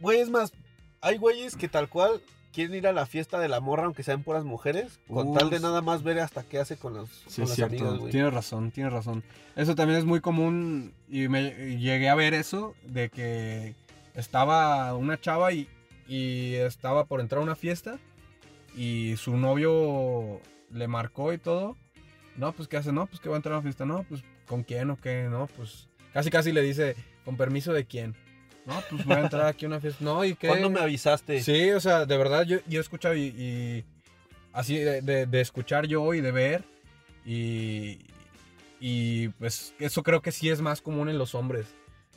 güey, 0.00 0.20
es 0.20 0.30
más, 0.30 0.52
hay 1.00 1.16
güeyes 1.16 1.56
que 1.56 1.68
tal 1.68 1.88
cual 1.88 2.20
quieren 2.52 2.74
ir 2.74 2.86
a 2.86 2.92
la 2.92 3.06
fiesta 3.06 3.38
de 3.38 3.48
la 3.48 3.60
morra, 3.60 3.84
aunque 3.84 4.02
sean 4.02 4.22
puras 4.22 4.44
mujeres, 4.44 4.98
con 5.08 5.32
tal 5.34 5.50
de 5.50 5.60
nada 5.60 5.80
más 5.82 6.02
ver 6.02 6.18
hasta 6.20 6.42
qué 6.42 6.58
hace 6.58 6.76
con, 6.76 6.94
los, 6.94 7.08
Sí, 7.26 7.40
con 7.42 7.46
las 7.48 7.54
cierto. 7.56 7.74
amigas, 7.76 7.98
güey. 7.98 8.10
Tienes 8.12 8.32
razón, 8.32 8.70
tienes 8.70 8.92
razón. 8.92 9.22
Eso 9.56 9.74
también 9.74 9.98
es 9.98 10.04
muy 10.04 10.20
común 10.20 10.92
y 11.08 11.28
me 11.28 11.50
llegué 11.78 12.08
a 12.08 12.14
ver 12.14 12.34
eso 12.34 12.74
de 12.84 13.08
que 13.10 13.74
estaba 14.14 14.94
una 14.94 15.20
chava 15.20 15.52
y, 15.52 15.68
y 16.06 16.54
estaba 16.54 17.04
por 17.06 17.20
entrar 17.20 17.40
a 17.40 17.44
una 17.44 17.56
fiesta 17.56 17.98
y 18.76 19.14
su 19.16 19.36
novio 19.36 20.40
le 20.72 20.88
marcó 20.88 21.32
y 21.32 21.38
todo. 21.38 21.76
No, 22.36 22.52
pues 22.52 22.68
¿qué 22.68 22.76
hace? 22.76 22.92
No, 22.92 23.06
pues 23.06 23.20
que 23.20 23.28
va 23.28 23.34
a 23.34 23.38
entrar 23.38 23.54
a 23.54 23.58
una 23.58 23.64
fiesta. 23.64 23.84
No, 23.84 24.04
pues 24.04 24.22
¿con 24.46 24.62
quién 24.62 24.90
o 24.90 24.96
qué? 24.96 25.28
No, 25.28 25.48
pues 25.56 25.88
casi 26.12 26.30
casi 26.30 26.52
le 26.52 26.62
dice, 26.62 26.94
¿con 27.24 27.36
permiso 27.36 27.72
de 27.72 27.84
quién? 27.84 28.14
No, 28.68 28.80
pues 28.90 29.04
voy 29.04 29.16
a 29.16 29.20
entrar 29.20 29.46
aquí 29.46 29.64
a 29.64 29.68
una 29.68 29.80
fiesta. 29.80 30.04
No, 30.04 30.24
¿y 30.24 30.34
qué? 30.34 30.46
¿Cuándo 30.48 30.68
me 30.70 30.78
avisaste? 30.80 31.42
Sí, 31.42 31.70
o 31.70 31.80
sea, 31.80 32.04
de 32.06 32.16
verdad 32.18 32.42
yo, 32.44 32.58
yo 32.68 32.78
he 32.78 32.82
escuchado 32.82 33.14
y, 33.16 33.22
y 33.28 33.84
así 34.52 34.76
de, 34.76 35.00
de- 35.00 35.26
de 35.26 35.40
escuchar 35.40 35.86
yo 35.86 36.12
y 36.14 36.20
de 36.20 36.30
ver 36.32 36.64
y, 37.24 37.98
y 38.80 39.28
pues 39.30 39.74
eso 39.78 40.02
creo 40.02 40.22
que 40.22 40.32
sí 40.32 40.50
es 40.50 40.60
más 40.60 40.80
común 40.82 41.08
en 41.08 41.18
los 41.18 41.34
hombres, 41.34 41.66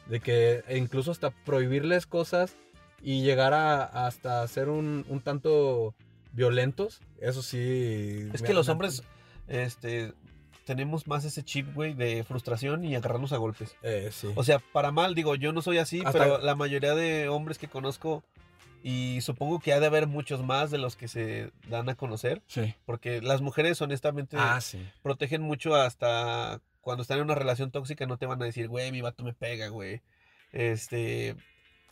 de 0.08 0.20
que 0.20 0.64
incluso 0.76 1.12
hasta 1.12 1.30
prohibirles 1.32 2.06
cosas 2.06 2.56
y 3.02 3.24
llegar 3.24 3.54
a 3.54 3.84
hasta 4.06 4.48
ser 4.48 4.70
un, 4.70 5.06
un 5.10 5.22
tanto 5.22 5.96
violentos, 6.34 7.02
eso 7.20 7.42
sí. 7.42 8.28
Es 8.34 8.42
que 8.42 8.54
los 8.54 8.70
hombres, 8.70 9.04
este, 9.48 10.14
tenemos 10.76 11.06
más 11.06 11.26
ese 11.26 11.44
chip, 11.44 11.74
güey, 11.74 11.94
de 11.94 12.24
frustración 12.24 12.86
y 12.86 12.96
agarrarnos 12.96 13.34
a 13.34 13.38
golpes. 13.38 13.76
Eh, 13.84 14.08
sí. 14.14 14.30
O 14.36 14.44
sea, 14.46 14.60
para 14.60 14.92
mal, 14.94 15.16
digo, 15.16 15.36
yo 15.36 15.52
no 15.52 15.62
soy 15.62 15.80
así, 15.80 16.00
Hasta- 16.06 16.12
pero 16.18 16.38
la 16.38 16.56
mayoría 16.56 16.96
de 16.96 17.28
hombres 17.28 17.58
que 17.58 17.68
conozco, 17.68 18.24
y 18.82 19.20
supongo 19.20 19.60
que 19.60 19.74
ha 19.74 19.82
de 19.82 19.88
haber 19.88 20.08
muchos 20.08 20.42
más 20.46 20.72
de 20.72 20.78
los 20.78 20.96
que 20.96 21.10
se 21.10 21.52
dan 21.68 21.90
a 21.90 21.96
conocer, 21.96 22.42
sí. 22.48 22.74
porque 22.86 23.22
las 23.22 23.42
mujeres 23.42 23.82
honestamente 23.82 24.38
Ah, 24.40 24.62
sí. 24.62 24.80
protegen 25.04 25.42
mucho 25.42 25.76
hasta 25.76 26.62
cuando 26.80 27.02
están 27.02 27.18
en 27.18 27.26
una 27.26 27.36
relación 27.36 27.70
tóxica, 27.72 28.06
no 28.06 28.16
te 28.18 28.26
van 28.28 28.42
a 28.42 28.46
decir, 28.46 28.70
güey, 28.70 28.94
mi 28.94 29.02
vato 29.02 29.24
me 29.26 29.34
pega, 29.34 29.68
güey. 29.68 30.02
Este, 30.54 31.36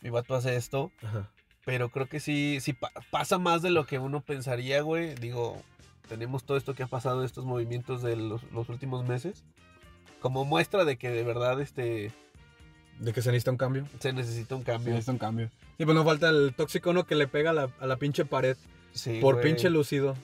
mi 0.00 0.08
vato 0.10 0.34
hace 0.34 0.56
esto. 0.56 0.90
Ajá. 1.02 1.30
Pero 1.66 1.90
creo 1.90 2.06
que 2.08 2.18
sí, 2.20 2.58
sí 2.62 2.72
pa- 2.72 2.90
pasa 3.10 3.36
más 3.38 3.60
de 3.62 3.70
lo 3.70 3.84
que 3.86 3.98
uno 3.98 4.22
pensaría, 4.22 4.80
güey. 4.80 5.14
Digo, 5.16 5.62
tenemos 6.10 6.44
todo 6.44 6.58
esto 6.58 6.74
que 6.74 6.82
ha 6.82 6.86
pasado, 6.88 7.24
estos 7.24 7.44
movimientos 7.46 8.02
de 8.02 8.16
los, 8.16 8.42
los 8.52 8.68
últimos 8.68 9.06
meses. 9.06 9.44
Como 10.20 10.44
muestra 10.44 10.84
de 10.84 10.98
que 10.98 11.08
de 11.08 11.22
verdad 11.22 11.60
este, 11.62 12.12
De 12.98 13.12
que 13.14 13.22
se 13.22 13.30
necesita 13.30 13.52
un 13.52 13.56
cambio. 13.56 13.86
se 14.00 14.12
necesita 14.12 14.56
un 14.56 14.62
Se 14.62 14.66
cambio. 14.72 14.90
necesita 14.90 15.12
un 15.12 15.18
cambio. 15.18 15.50
Sí, 15.78 15.84
pues 15.86 15.94
no 15.94 16.04
falta 16.04 16.28
el 16.28 16.52
tóxico 16.54 16.90
uno 16.90 17.06
que 17.06 17.14
le 17.14 17.26
pega 17.28 17.50
a 17.50 17.54
la, 17.54 17.70
a 17.80 17.86
la 17.86 17.96
pinche 17.96 18.24
pared 18.26 18.56
Sí, 18.92 19.18
por 19.22 19.36
güey. 19.36 19.46
pinche 19.46 19.70
lucido. 19.70 20.16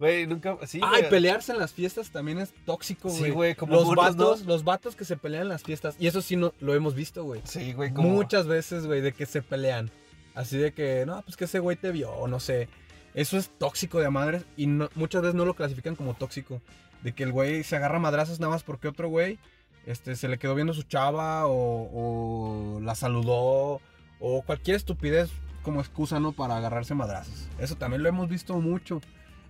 Güey, 0.00 0.26
nunca. 0.26 0.58
Sí, 0.66 0.80
Ah, 0.82 0.94
y 0.96 0.98
güey. 1.02 1.10
pelearse 1.10 1.52
en 1.52 1.58
las 1.60 1.72
fiestas 1.72 2.10
también 2.10 2.38
es 2.40 2.52
tóxico, 2.66 3.08
Sí, 3.08 3.20
güey. 3.20 3.30
güey, 3.30 3.54
como 3.54 3.74
los 3.76 3.84
monos, 3.86 4.16
¿no? 4.16 4.24
vatos, 4.30 4.44
los 4.46 4.64
vatos 4.64 4.96
que 4.96 5.04
se 5.04 5.16
pelean 5.16 5.44
en 5.44 5.48
las 5.50 5.62
fiestas. 5.62 5.94
Y 6.00 6.08
eso 6.08 6.20
sí 6.20 6.34
no, 6.34 6.52
lo 6.60 6.74
hemos 6.74 6.94
visto, 6.96 7.22
güey. 7.22 7.40
Sí, 7.44 7.72
güey, 7.72 7.94
como. 7.94 8.08
Muchas 8.08 8.48
veces, 8.48 8.86
güey, 8.86 9.00
de 9.00 9.12
que 9.12 9.24
se 9.26 9.40
pelean. 9.40 9.90
Así 10.34 10.58
de 10.58 10.72
que, 10.72 11.06
no, 11.06 11.22
pues 11.22 11.36
que 11.36 11.44
ese 11.44 11.60
güey 11.60 11.76
te 11.76 11.92
vio, 11.92 12.10
o 12.10 12.26
no 12.26 12.40
sé. 12.40 12.68
Eso 13.14 13.36
es 13.38 13.50
tóxico 13.58 14.00
de 14.00 14.10
madres. 14.10 14.44
Y 14.56 14.66
no- 14.66 14.88
muchas 14.94 15.22
veces 15.22 15.34
no 15.34 15.44
lo 15.44 15.54
clasifican 15.54 15.96
como 15.96 16.14
tóxico. 16.14 16.60
De 17.02 17.12
que 17.12 17.24
el 17.24 17.32
güey 17.32 17.64
se 17.64 17.76
agarra 17.76 17.96
a 17.96 18.00
madrazos 18.00 18.38
nada 18.40 18.52
más 18.52 18.62
porque 18.62 18.88
otro 18.88 19.08
güey 19.08 19.38
este, 19.86 20.14
se 20.14 20.28
le 20.28 20.38
quedó 20.38 20.54
viendo 20.54 20.72
su 20.72 20.82
chava 20.84 21.46
o, 21.46 22.76
o 22.76 22.80
la 22.80 22.94
saludó. 22.94 23.80
O 24.20 24.42
cualquier 24.46 24.76
estupidez 24.76 25.30
como 25.62 25.80
excusa, 25.80 26.20
¿no? 26.20 26.32
Para 26.32 26.56
agarrarse 26.56 26.94
madrazos. 26.94 27.48
Eso 27.58 27.76
también 27.76 28.02
lo 28.02 28.08
hemos 28.08 28.28
visto 28.28 28.54
mucho. 28.60 29.00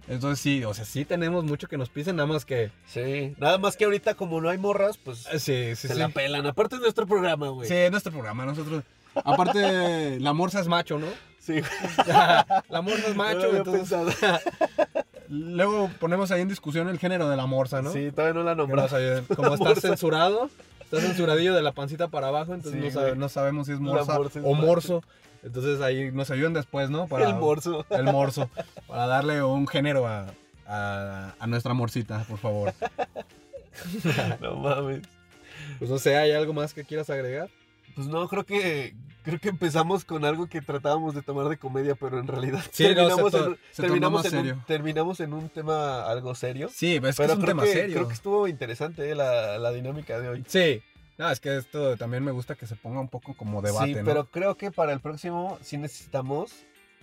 Entonces 0.08 0.40
sí, 0.40 0.64
o 0.64 0.74
sea, 0.74 0.84
sí 0.84 1.04
tenemos 1.04 1.44
mucho 1.44 1.68
que 1.68 1.78
nos 1.78 1.88
pisen, 1.88 2.16
nada 2.16 2.26
más 2.26 2.44
que... 2.44 2.72
Sí. 2.86 3.34
Nada 3.38 3.58
más 3.58 3.76
que 3.76 3.84
ahorita, 3.84 4.14
como 4.14 4.40
no 4.40 4.48
hay 4.48 4.58
morras, 4.58 4.98
pues 4.98 5.26
eh, 5.30 5.38
Sí, 5.38 5.76
sí, 5.76 5.88
se 5.88 5.94
sí. 5.94 5.98
la 6.00 6.08
pelan. 6.08 6.44
Aparte 6.46 6.74
de 6.76 6.82
nuestro 6.82 7.06
programa, 7.06 7.48
güey. 7.50 7.68
Sí, 7.68 7.74
es 7.74 7.90
nuestro 7.90 8.10
programa, 8.12 8.44
nosotros... 8.44 8.82
Aparte, 9.14 10.18
la 10.18 10.32
morsa 10.32 10.58
es 10.60 10.66
macho, 10.68 10.98
¿no? 10.98 11.06
Sí, 11.44 11.60
la 12.06 12.82
morsa 12.82 13.08
es 13.08 13.08
No 13.08 13.14
macho, 13.16 13.46
había 13.46 13.58
entonces... 13.58 13.98
Luego 15.28 15.90
ponemos 15.98 16.30
ahí 16.30 16.42
en 16.42 16.48
discusión 16.48 16.88
el 16.88 16.98
género 16.98 17.28
de 17.28 17.36
la 17.36 17.46
morsa, 17.46 17.82
¿no? 17.82 17.90
Sí, 17.92 18.12
todavía 18.12 18.34
no 18.34 18.44
la 18.44 18.54
no 18.54 18.66
nombramos. 18.66 18.92
como 19.36 19.54
está 19.54 19.74
censurado, 19.80 20.50
está 20.82 21.00
censuradillo 21.00 21.54
de 21.54 21.62
la 21.62 21.72
pancita 21.72 22.08
para 22.08 22.28
abajo, 22.28 22.54
entonces 22.54 22.80
Sí, 22.80 22.86
no, 22.86 22.92
sabe- 22.92 23.16
no 23.16 23.28
sabemos 23.28 23.66
si 23.66 23.72
es 23.72 23.80
morsa, 23.80 24.14
morsa 24.14 24.38
es 24.38 24.44
o 24.44 24.52
macho. 24.54 24.66
morso. 24.66 25.02
Entonces 25.42 25.80
ahí 25.80 26.12
nos 26.12 26.30
ayudan 26.30 26.52
después, 26.52 26.90
¿no? 26.90 27.08
Para, 27.08 27.28
El 27.28 27.34
morso. 27.34 27.84
El 27.90 28.04
morso. 28.04 28.48
Para 28.86 29.06
darle 29.06 29.42
un 29.42 29.66
género 29.66 30.06
a, 30.06 30.26
a- 30.66 31.34
a 31.40 31.46
nuestra 31.48 31.74
morcita, 31.74 32.24
por 32.28 32.38
favor. 32.38 32.72
No 34.40 34.56
mames. 34.56 35.02
Pues 35.78 35.90
no 35.90 35.98
sé, 35.98 36.16
¿hay 36.16 36.32
algo 36.32 36.52
más 36.52 36.74
que 36.74 36.84
quieras 36.84 37.10
agregar? 37.10 37.48
Pues 37.96 38.06
no, 38.06 38.28
creo 38.28 38.44
que 38.44 38.94
creo 39.22 39.38
que 39.38 39.48
empezamos 39.48 40.04
con 40.04 40.24
algo 40.24 40.46
que 40.46 40.60
tratábamos 40.60 41.14
de 41.14 41.22
tomar 41.22 41.48
de 41.48 41.56
comedia, 41.56 41.94
pero 41.94 42.18
en 42.18 42.26
realidad 42.26 42.62
Sí, 42.72 42.84
no, 42.94 43.08
se 43.08 43.22
terminamos, 43.22 43.34
en, 43.34 43.58
se 43.70 43.82
terminamos, 43.82 44.24
en 44.24 44.34
un, 44.34 44.44
serio. 44.44 44.64
terminamos 44.66 45.20
en 45.20 45.32
un 45.32 45.48
tema 45.48 46.04
algo 46.04 46.34
serio. 46.34 46.68
Sí, 46.72 46.96
es 46.96 47.00
que 47.00 47.12
pero 47.16 47.32
es 47.32 47.38
un 47.38 47.44
tema 47.44 47.62
que, 47.64 47.72
serio. 47.72 47.96
creo 47.96 48.08
que 48.08 48.14
estuvo 48.14 48.48
interesante 48.48 49.10
eh, 49.10 49.14
la, 49.14 49.58
la 49.58 49.72
dinámica 49.72 50.18
de 50.18 50.28
hoy. 50.28 50.44
Sí. 50.46 50.82
No, 51.18 51.30
es 51.30 51.40
que 51.40 51.56
esto 51.56 51.96
también 51.96 52.24
me 52.24 52.32
gusta 52.32 52.54
que 52.54 52.66
se 52.66 52.74
ponga 52.74 52.98
un 52.98 53.08
poco 53.08 53.34
como 53.34 53.62
debate, 53.62 53.86
sí, 53.86 53.94
¿no? 53.94 54.04
pero 54.04 54.26
creo 54.26 54.56
que 54.56 54.70
para 54.70 54.92
el 54.92 55.00
próximo 55.00 55.58
sí 55.60 55.76
necesitamos 55.76 56.52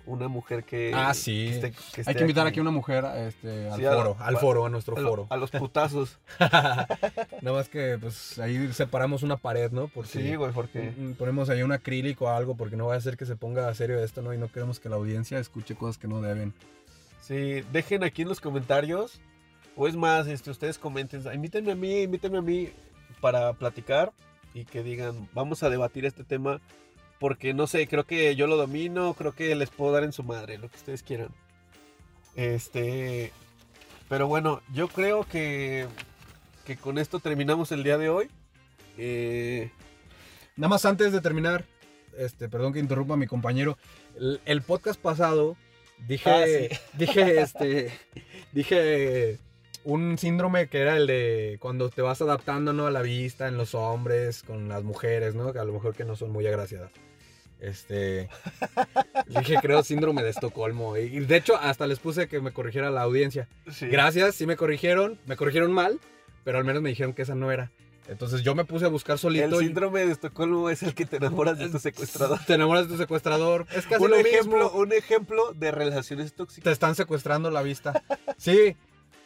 una 0.09 0.27
mujer 0.27 0.63
que, 0.63 0.91
Ah, 0.93 1.13
sí. 1.13 1.47
que 1.47 1.55
esté- 1.55 1.71
que 1.71 1.77
Hay 1.77 2.01
esté 2.01 2.15
que 2.15 2.21
invitar 2.21 2.45
aquí 2.47 2.59
a 2.59 2.61
una 2.61 2.71
mujer 2.71 3.05
este, 3.27 3.69
al 3.69 3.79
Sí, 3.79 3.85
a- 3.85 3.93
foro, 3.93 4.17
al 4.19 4.35
a- 4.35 4.39
foro, 4.39 4.65
a 4.65 4.69
nuestro 4.69 4.97
a, 4.97 4.99
lo- 5.01 5.09
foro. 5.09 5.27
a 5.29 5.37
los 5.37 5.51
putazos. 5.51 6.17
Nada 7.41 7.57
más 7.57 7.69
que 7.69 7.97
pues 7.99 8.39
ahí 8.39 8.71
separamos 8.73 9.23
una 9.23 9.37
pared, 9.37 9.71
¿no? 9.71 9.87
Porque 9.87 10.09
Sí, 10.09 10.35
güey, 10.35 10.51
porque 10.51 10.93
mm, 10.97 11.13
ponemos 11.13 11.49
ahí 11.49 11.61
un 11.63 11.71
acrílico 11.71 12.25
o 12.25 12.29
algo 12.29 12.55
porque 12.55 12.75
no 12.75 12.87
va 12.87 12.95
a 12.95 13.01
ser 13.01 13.17
que 13.17 13.25
se 13.25 13.35
ponga 13.35 13.73
serio 13.73 14.03
esto, 14.03 14.21
¿no? 14.21 14.33
Y 14.33 14.37
no 14.37 14.51
queremos 14.51 14.79
que 14.79 14.89
la 14.89 14.95
audiencia 14.95 15.39
escuche 15.39 15.75
cosas 15.75 15.97
que 15.97 16.07
no 16.07 16.21
deben. 16.21 16.53
sí, 17.21 17.61
dejen 17.71 18.03
aquí 18.03 18.23
en 18.23 18.27
los 18.29 18.41
comentarios 18.41 19.21
o 19.75 19.87
es 19.87 19.95
más, 19.95 20.27
este 20.27 20.49
ustedes 20.51 20.77
comenten, 20.77 21.21
invítenme 21.33 21.71
a 21.71 21.75
mí, 21.75 22.01
invítenme 22.01 22.39
a 22.39 22.41
mí 22.41 22.69
para 23.21 23.53
platicar 23.53 24.11
y 24.53 24.65
que 24.65 24.81
digan, 24.83 25.29
vamos 25.33 25.61
a 25.63 25.69
debatir 25.69 26.05
este 26.05 26.23
tema 26.23 26.59
porque 27.19 27.53
no 27.53 27.67
sé, 27.67 27.87
creo 27.87 28.05
que 28.05 28.35
yo 28.35 28.47
lo 28.47 28.57
domino, 28.57 29.13
creo 29.13 29.33
que 29.33 29.53
les 29.55 29.69
puedo 29.69 29.91
dar 29.91 30.03
en 30.03 30.13
su 30.13 30.23
madre, 30.23 30.57
lo 30.57 30.69
que 30.69 30.77
ustedes 30.77 31.03
quieran. 31.03 31.29
Este, 32.35 33.31
pero 34.07 34.27
bueno, 34.27 34.61
yo 34.73 34.87
creo 34.87 35.23
que, 35.25 35.87
que 36.65 36.77
con 36.77 36.97
esto 36.97 37.19
terminamos 37.19 37.71
el 37.71 37.83
día 37.83 37.97
de 37.97 38.09
hoy. 38.09 38.29
Eh, 38.97 39.71
Nada 40.55 40.69
más 40.69 40.85
antes 40.85 41.13
de 41.13 41.21
terminar, 41.21 41.63
este, 42.17 42.49
perdón 42.49 42.73
que 42.73 42.79
interrumpa 42.79 43.13
a 43.13 43.17
mi 43.17 43.27
compañero. 43.27 43.77
El, 44.17 44.41
el 44.45 44.61
podcast 44.61 44.99
pasado 44.99 45.55
dije, 46.07 46.29
Ah, 46.29 46.45
sí. 46.45 46.77
dije, 46.97 47.41
este, 47.41 47.91
dije 48.51 49.39
un 49.85 50.17
síndrome 50.17 50.67
que 50.67 50.79
era 50.79 50.97
el 50.97 51.07
de 51.07 51.57
cuando 51.61 51.89
te 51.89 52.01
vas 52.01 52.21
adaptando, 52.21 52.73
¿no? 52.73 52.87
A 52.87 52.91
la 52.91 53.01
vista 53.01 53.47
en 53.47 53.57
los 53.57 53.73
hombres, 53.73 54.43
con 54.43 54.67
las 54.67 54.83
mujeres, 54.83 55.33
¿no? 55.35 55.53
Que 55.53 55.59
a 55.59 55.63
lo 55.63 55.71
mejor 55.73 55.95
que 55.95 56.03
no 56.03 56.15
son 56.17 56.31
muy 56.31 56.45
agraciadas. 56.45 56.91
Este, 57.59 58.29
dije, 59.27 59.57
creo, 59.61 59.83
síndrome 59.83 60.23
de 60.23 60.29
Estocolmo. 60.29 60.95
Y 60.97 61.19
de 61.19 61.35
hecho, 61.35 61.57
hasta 61.57 61.87
les 61.87 61.99
puse 61.99 62.27
que 62.27 62.39
me 62.39 62.51
corrigiera 62.51 62.89
la 62.89 63.01
audiencia. 63.01 63.47
sí. 63.71 63.87
Gracias, 63.87 64.35
sí 64.35 64.45
me 64.45 64.55
corrigieron, 64.55 65.19
me 65.25 65.35
corrigieron 65.35 65.71
mal, 65.71 65.99
pero 66.43 66.57
al 66.57 66.63
menos 66.65 66.81
me 66.81 66.89
dijeron 66.89 67.13
que 67.13 67.23
esa 67.23 67.35
no 67.35 67.51
era. 67.51 67.71
Entonces 68.07 68.41
yo 68.41 68.55
me 68.55 68.65
puse 68.65 68.85
a 68.85 68.87
buscar 68.87 69.15
El 69.15 69.19
solito. 69.19 69.61
y- 69.61 69.65
síndrome 69.65 70.03
de 70.05 70.11
Estocolmo 70.13 70.69
es 70.71 70.81
el 70.81 70.95
que 70.95 71.05
te 71.05 71.17
enamoras 71.17 71.59
de 71.59 71.69
tu 71.69 71.77
secuestrador. 71.77 72.39
Te 72.47 72.55
enamoras 72.55 72.87
de 72.87 72.93
tu 72.93 72.97
secuestrador. 72.97 73.67
Es 73.75 73.85
casi 73.85 74.03
Un 74.03 74.09
lo 74.11 74.15
ejemplo, 74.17 74.63
mismo. 74.63 74.79
un 74.79 74.93
ejemplo 74.93 75.53
de 75.53 75.69
relaciones 75.71 76.31
Te 76.31 76.37
tóxicas. 76.37 76.73
están 76.73 76.95
secuestrando 76.95 77.51
la 77.51 77.61
vista. 77.61 78.01
Sí, 78.37 78.75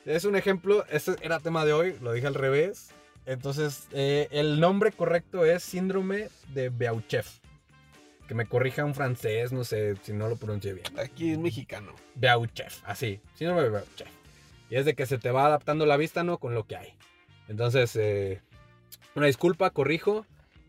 es 0.06 0.26
un 0.26 0.36
ejemplo. 0.36 0.84
Este 0.90 1.14
era 1.22 1.40
tema 1.40 1.64
de 1.66 1.72
hoy, 1.72 1.96
lo 2.02 2.12
dije 2.12 2.28
al 2.28 2.34
revés. 2.36 2.90
Entonces, 3.26 3.88
eh, 3.94 4.28
el 4.32 4.60
nombre 4.60 4.92
correcto 4.92 5.46
es 5.46 5.64
síndrome 5.64 6.28
de 6.54 6.68
Beauchef. 6.68 7.38
Que 8.28 8.36
me 8.36 8.46
corrija 8.46 8.86
un 8.86 8.96
francés, 8.96 9.52
no 9.52 9.64
sé 9.64 9.96
si 10.04 10.14
no 10.14 10.30
lo 10.30 10.38
pronuncié 10.38 10.74
bien. 10.74 10.86
Aquí 11.00 11.32
es 11.32 11.38
mexicano. 11.38 11.94
Beauchef, 12.16 12.82
así, 12.86 13.20
síndrome 13.36 13.64
de 13.64 13.70
Beauchef. 13.70 14.08
Y 14.70 14.76
es 14.78 14.86
de 14.86 14.96
que 14.96 15.06
se 15.06 15.18
te 15.18 15.32
va 15.32 15.46
adaptando 15.46 15.86
la 15.86 15.98
vista, 15.98 16.24
¿no? 16.24 16.38
Con 16.38 16.54
lo 16.56 16.66
que 16.66 16.78
hay. 16.78 16.94
Entonces, 17.50 17.96
eh, 17.96 18.42
una 19.16 19.28
disculpa, 19.28 19.70
corrijo. 19.72 20.26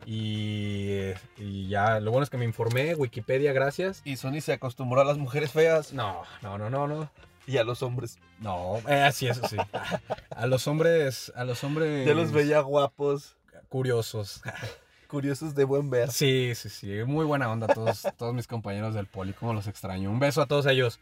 Y, 0.07 0.89
eh, 0.91 1.15
y 1.39 1.69
ya, 1.69 2.01
lo 2.01 2.11
bueno 2.11 2.25
es 2.25 2.31
que 2.31 2.37
me 2.37 2.45
informé, 2.45 2.95
Wikipedia, 2.95 3.53
gracias. 3.53 4.03
Y 4.05 4.17
Sony 4.17 4.41
se 4.41 4.53
acostumbró 4.53 5.01
a 5.01 5.05
las 5.05 5.17
mujeres 5.17 5.53
feas 5.53 5.95
No, 5.95 6.23
no, 6.43 6.59
no, 6.59 6.69
no, 6.69 6.87
no. 6.87 7.11
y 7.47 7.57
a 7.57 7.65
los 7.65 7.83
hombres. 7.83 8.19
No, 8.41 8.83
eh, 8.87 9.09
sí, 9.15 9.29
eso 9.29 9.47
sí. 9.49 9.57
A 10.37 10.47
los 10.47 10.67
hombres, 10.67 11.33
a 11.37 11.45
los 11.45 11.63
hombres 11.65 12.05
Ya 12.07 12.13
los 12.15 12.33
veía 12.33 12.61
guapos, 12.61 13.37
curiosos. 13.71 14.43
curiosos 15.15 15.55
de 15.55 15.63
buen 15.63 15.91
ver. 15.91 16.11
Sí, 16.11 16.55
sí, 16.57 16.69
sí. 16.69 16.89
Muy 17.07 17.25
buena 17.25 17.49
onda 17.49 17.69
todos, 17.69 18.03
todos 18.19 18.35
mis 18.35 18.49
compañeros 18.49 18.95
del 18.95 19.07
poli, 19.07 19.33
cómo 19.33 19.55
los 19.55 19.69
extraño. 19.69 20.11
Un 20.11 20.19
beso 20.19 20.43
a 20.43 20.47
todos 20.47 20.67
ellos. 20.67 20.99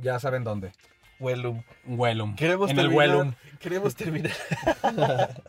Ya 0.00 0.20
saben 0.20 0.44
dónde. 0.44 0.70
Un 1.18 1.64
Wellum. 1.88 2.36
Queremos 2.36 2.70
en 2.70 2.78
el 2.78 2.84
terminar, 2.84 3.08
Wellum. 3.08 3.34
Queremos 3.58 3.96
terminar. 3.96 4.32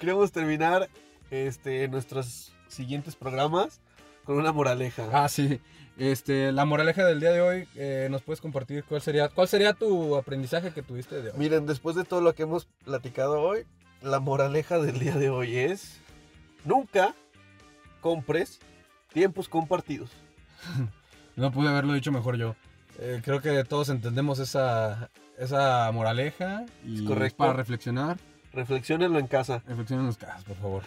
queremos 0.00 0.32
terminar 0.32 0.88
este, 1.30 1.88
nuestros 1.88 2.54
siguientes 2.68 3.16
programas 3.16 3.82
con 4.24 4.38
una 4.38 4.50
moraleja. 4.50 5.10
Ah, 5.12 5.28
sí. 5.28 5.60
Este, 5.98 6.52
la 6.52 6.64
moraleja 6.64 7.04
del 7.04 7.20
día 7.20 7.32
de 7.32 7.42
hoy, 7.42 7.68
eh, 7.74 8.08
¿nos 8.10 8.22
puedes 8.22 8.40
compartir 8.40 8.82
cuál 8.84 9.02
sería, 9.02 9.28
cuál 9.28 9.46
sería 9.46 9.74
tu 9.74 10.16
aprendizaje 10.16 10.72
que 10.72 10.80
tuviste 10.80 11.20
de 11.20 11.32
hoy? 11.32 11.36
Miren, 11.36 11.66
después 11.66 11.96
de 11.96 12.04
todo 12.04 12.22
lo 12.22 12.34
que 12.34 12.44
hemos 12.44 12.64
platicado 12.86 13.42
hoy, 13.42 13.66
la 14.00 14.20
moraleja 14.20 14.78
del 14.78 14.98
día 14.98 15.16
de 15.16 15.28
hoy 15.28 15.58
es 15.58 16.00
nunca 16.64 17.14
compres 18.02 18.58
tiempos 19.14 19.48
compartidos. 19.48 20.10
No 21.34 21.50
pude 21.50 21.70
haberlo 21.70 21.94
dicho 21.94 22.12
mejor 22.12 22.36
yo. 22.36 22.56
Eh, 22.98 23.22
creo 23.24 23.40
que 23.40 23.64
todos 23.64 23.88
entendemos 23.88 24.38
esa, 24.38 25.08
esa 25.38 25.90
moraleja 25.90 26.66
y 26.84 26.96
Es 26.96 27.02
correcto. 27.08 27.38
para 27.38 27.54
reflexionar. 27.54 28.18
Reflexionenlo 28.52 29.18
en 29.18 29.28
casa. 29.28 29.62
Reflexionen 29.66 30.04
los 30.04 30.18
casos, 30.18 30.44
por 30.44 30.56
favor. 30.58 30.82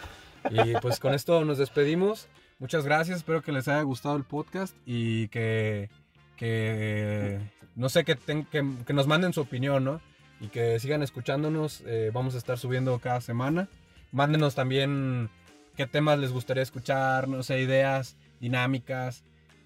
Y 0.52 0.74
pues 0.80 1.00
con 1.00 1.14
esto 1.14 1.44
nos 1.44 1.58
despedimos. 1.58 2.28
Muchas 2.60 2.84
gracias, 2.84 3.16
espero 3.18 3.42
que 3.42 3.50
les 3.50 3.66
haya 3.66 3.82
gustado 3.82 4.14
el 4.16 4.22
podcast 4.22 4.76
y 4.86 5.26
que, 5.30 5.90
que 6.36 7.40
no 7.74 7.88
sé, 7.88 8.04
que, 8.04 8.14
ten- 8.14 8.44
que, 8.44 8.64
que 8.86 8.92
nos 8.92 9.08
manden 9.08 9.32
su 9.32 9.40
opinión, 9.40 9.82
¿no? 9.82 10.00
Y 10.40 10.46
que 10.46 10.78
sigan 10.78 11.02
escuchándonos, 11.02 11.82
eh, 11.86 12.12
vamos 12.14 12.36
a 12.36 12.38
estar 12.38 12.56
subiendo 12.56 12.98
cada 13.00 13.20
semana. 13.20 13.68
Mándenos 14.12 14.54
también 14.54 15.28
qué 15.76 15.86
temas 15.86 16.18
les 16.18 16.32
gustaría 16.32 16.62
escuchar, 16.62 17.28
no 17.28 17.42
sé, 17.42 17.60
ideas, 17.60 18.16
dinámicas. 18.40 19.22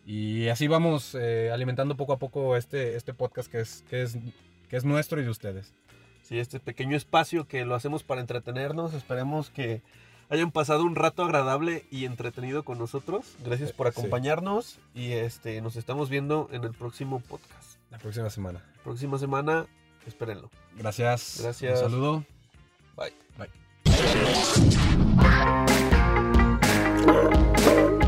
Y 0.07 0.49
así 0.49 0.67
vamos 0.69 1.15
eh, 1.15 1.51
alimentando 1.53 1.97
poco 1.97 2.13
a 2.15 2.19
poco 2.19 2.57
este, 2.57 2.97
este 2.97 3.15
podcast 3.15 3.51
que 3.51 3.61
es, 3.61 3.85
que, 3.89 4.03
es, 4.03 4.17
que 4.69 4.77
es 4.77 4.85
nuestro 4.85 5.21
y 5.21 5.25
de 5.25 5.31
ustedes. 5.31 5.73
Sí, 6.23 6.39
este 6.39 6.61
pequeño 6.61 6.97
espacio 6.97 7.47
que 7.47 7.65
lo 7.65 7.75
hacemos 7.75 8.03
para 8.03 8.21
entretenernos. 8.21 8.95
Esperemos 8.95 9.51
que 9.51 9.83
hayan 10.29 10.51
pasado 10.53 10.85
un 10.85 10.95
rato 10.95 11.25
agradable 11.25 11.85
y 11.91 12.05
entretenido 12.07 12.63
con 12.65 12.79
nosotros. 12.79 13.37
Gracias 13.45 13.73
por 13.73 13.87
Sí. 13.93 13.99
acompañarnos 13.99 14.79
y 14.95 15.13
este 15.13 15.61
nos 15.61 15.77
estamos 15.77 16.09
viendo 16.09 16.49
en 16.53 16.65
el 16.65 16.73
próximo 16.73 17.21
podcast. 17.21 17.79
La 17.91 17.99
próxima 17.99 18.31
semana. 18.31 18.65
Próxima 18.85 19.19
semana, 19.19 19.67
espérenlo. 20.07 20.51
Gracias. 20.77 21.39
Gracias. 21.43 21.83
Un 21.83 21.91
saludo. 21.91 22.25
Bye. 22.97 23.13
Bye. 23.37 23.51
thank 27.63 27.91
you. 27.91 28.00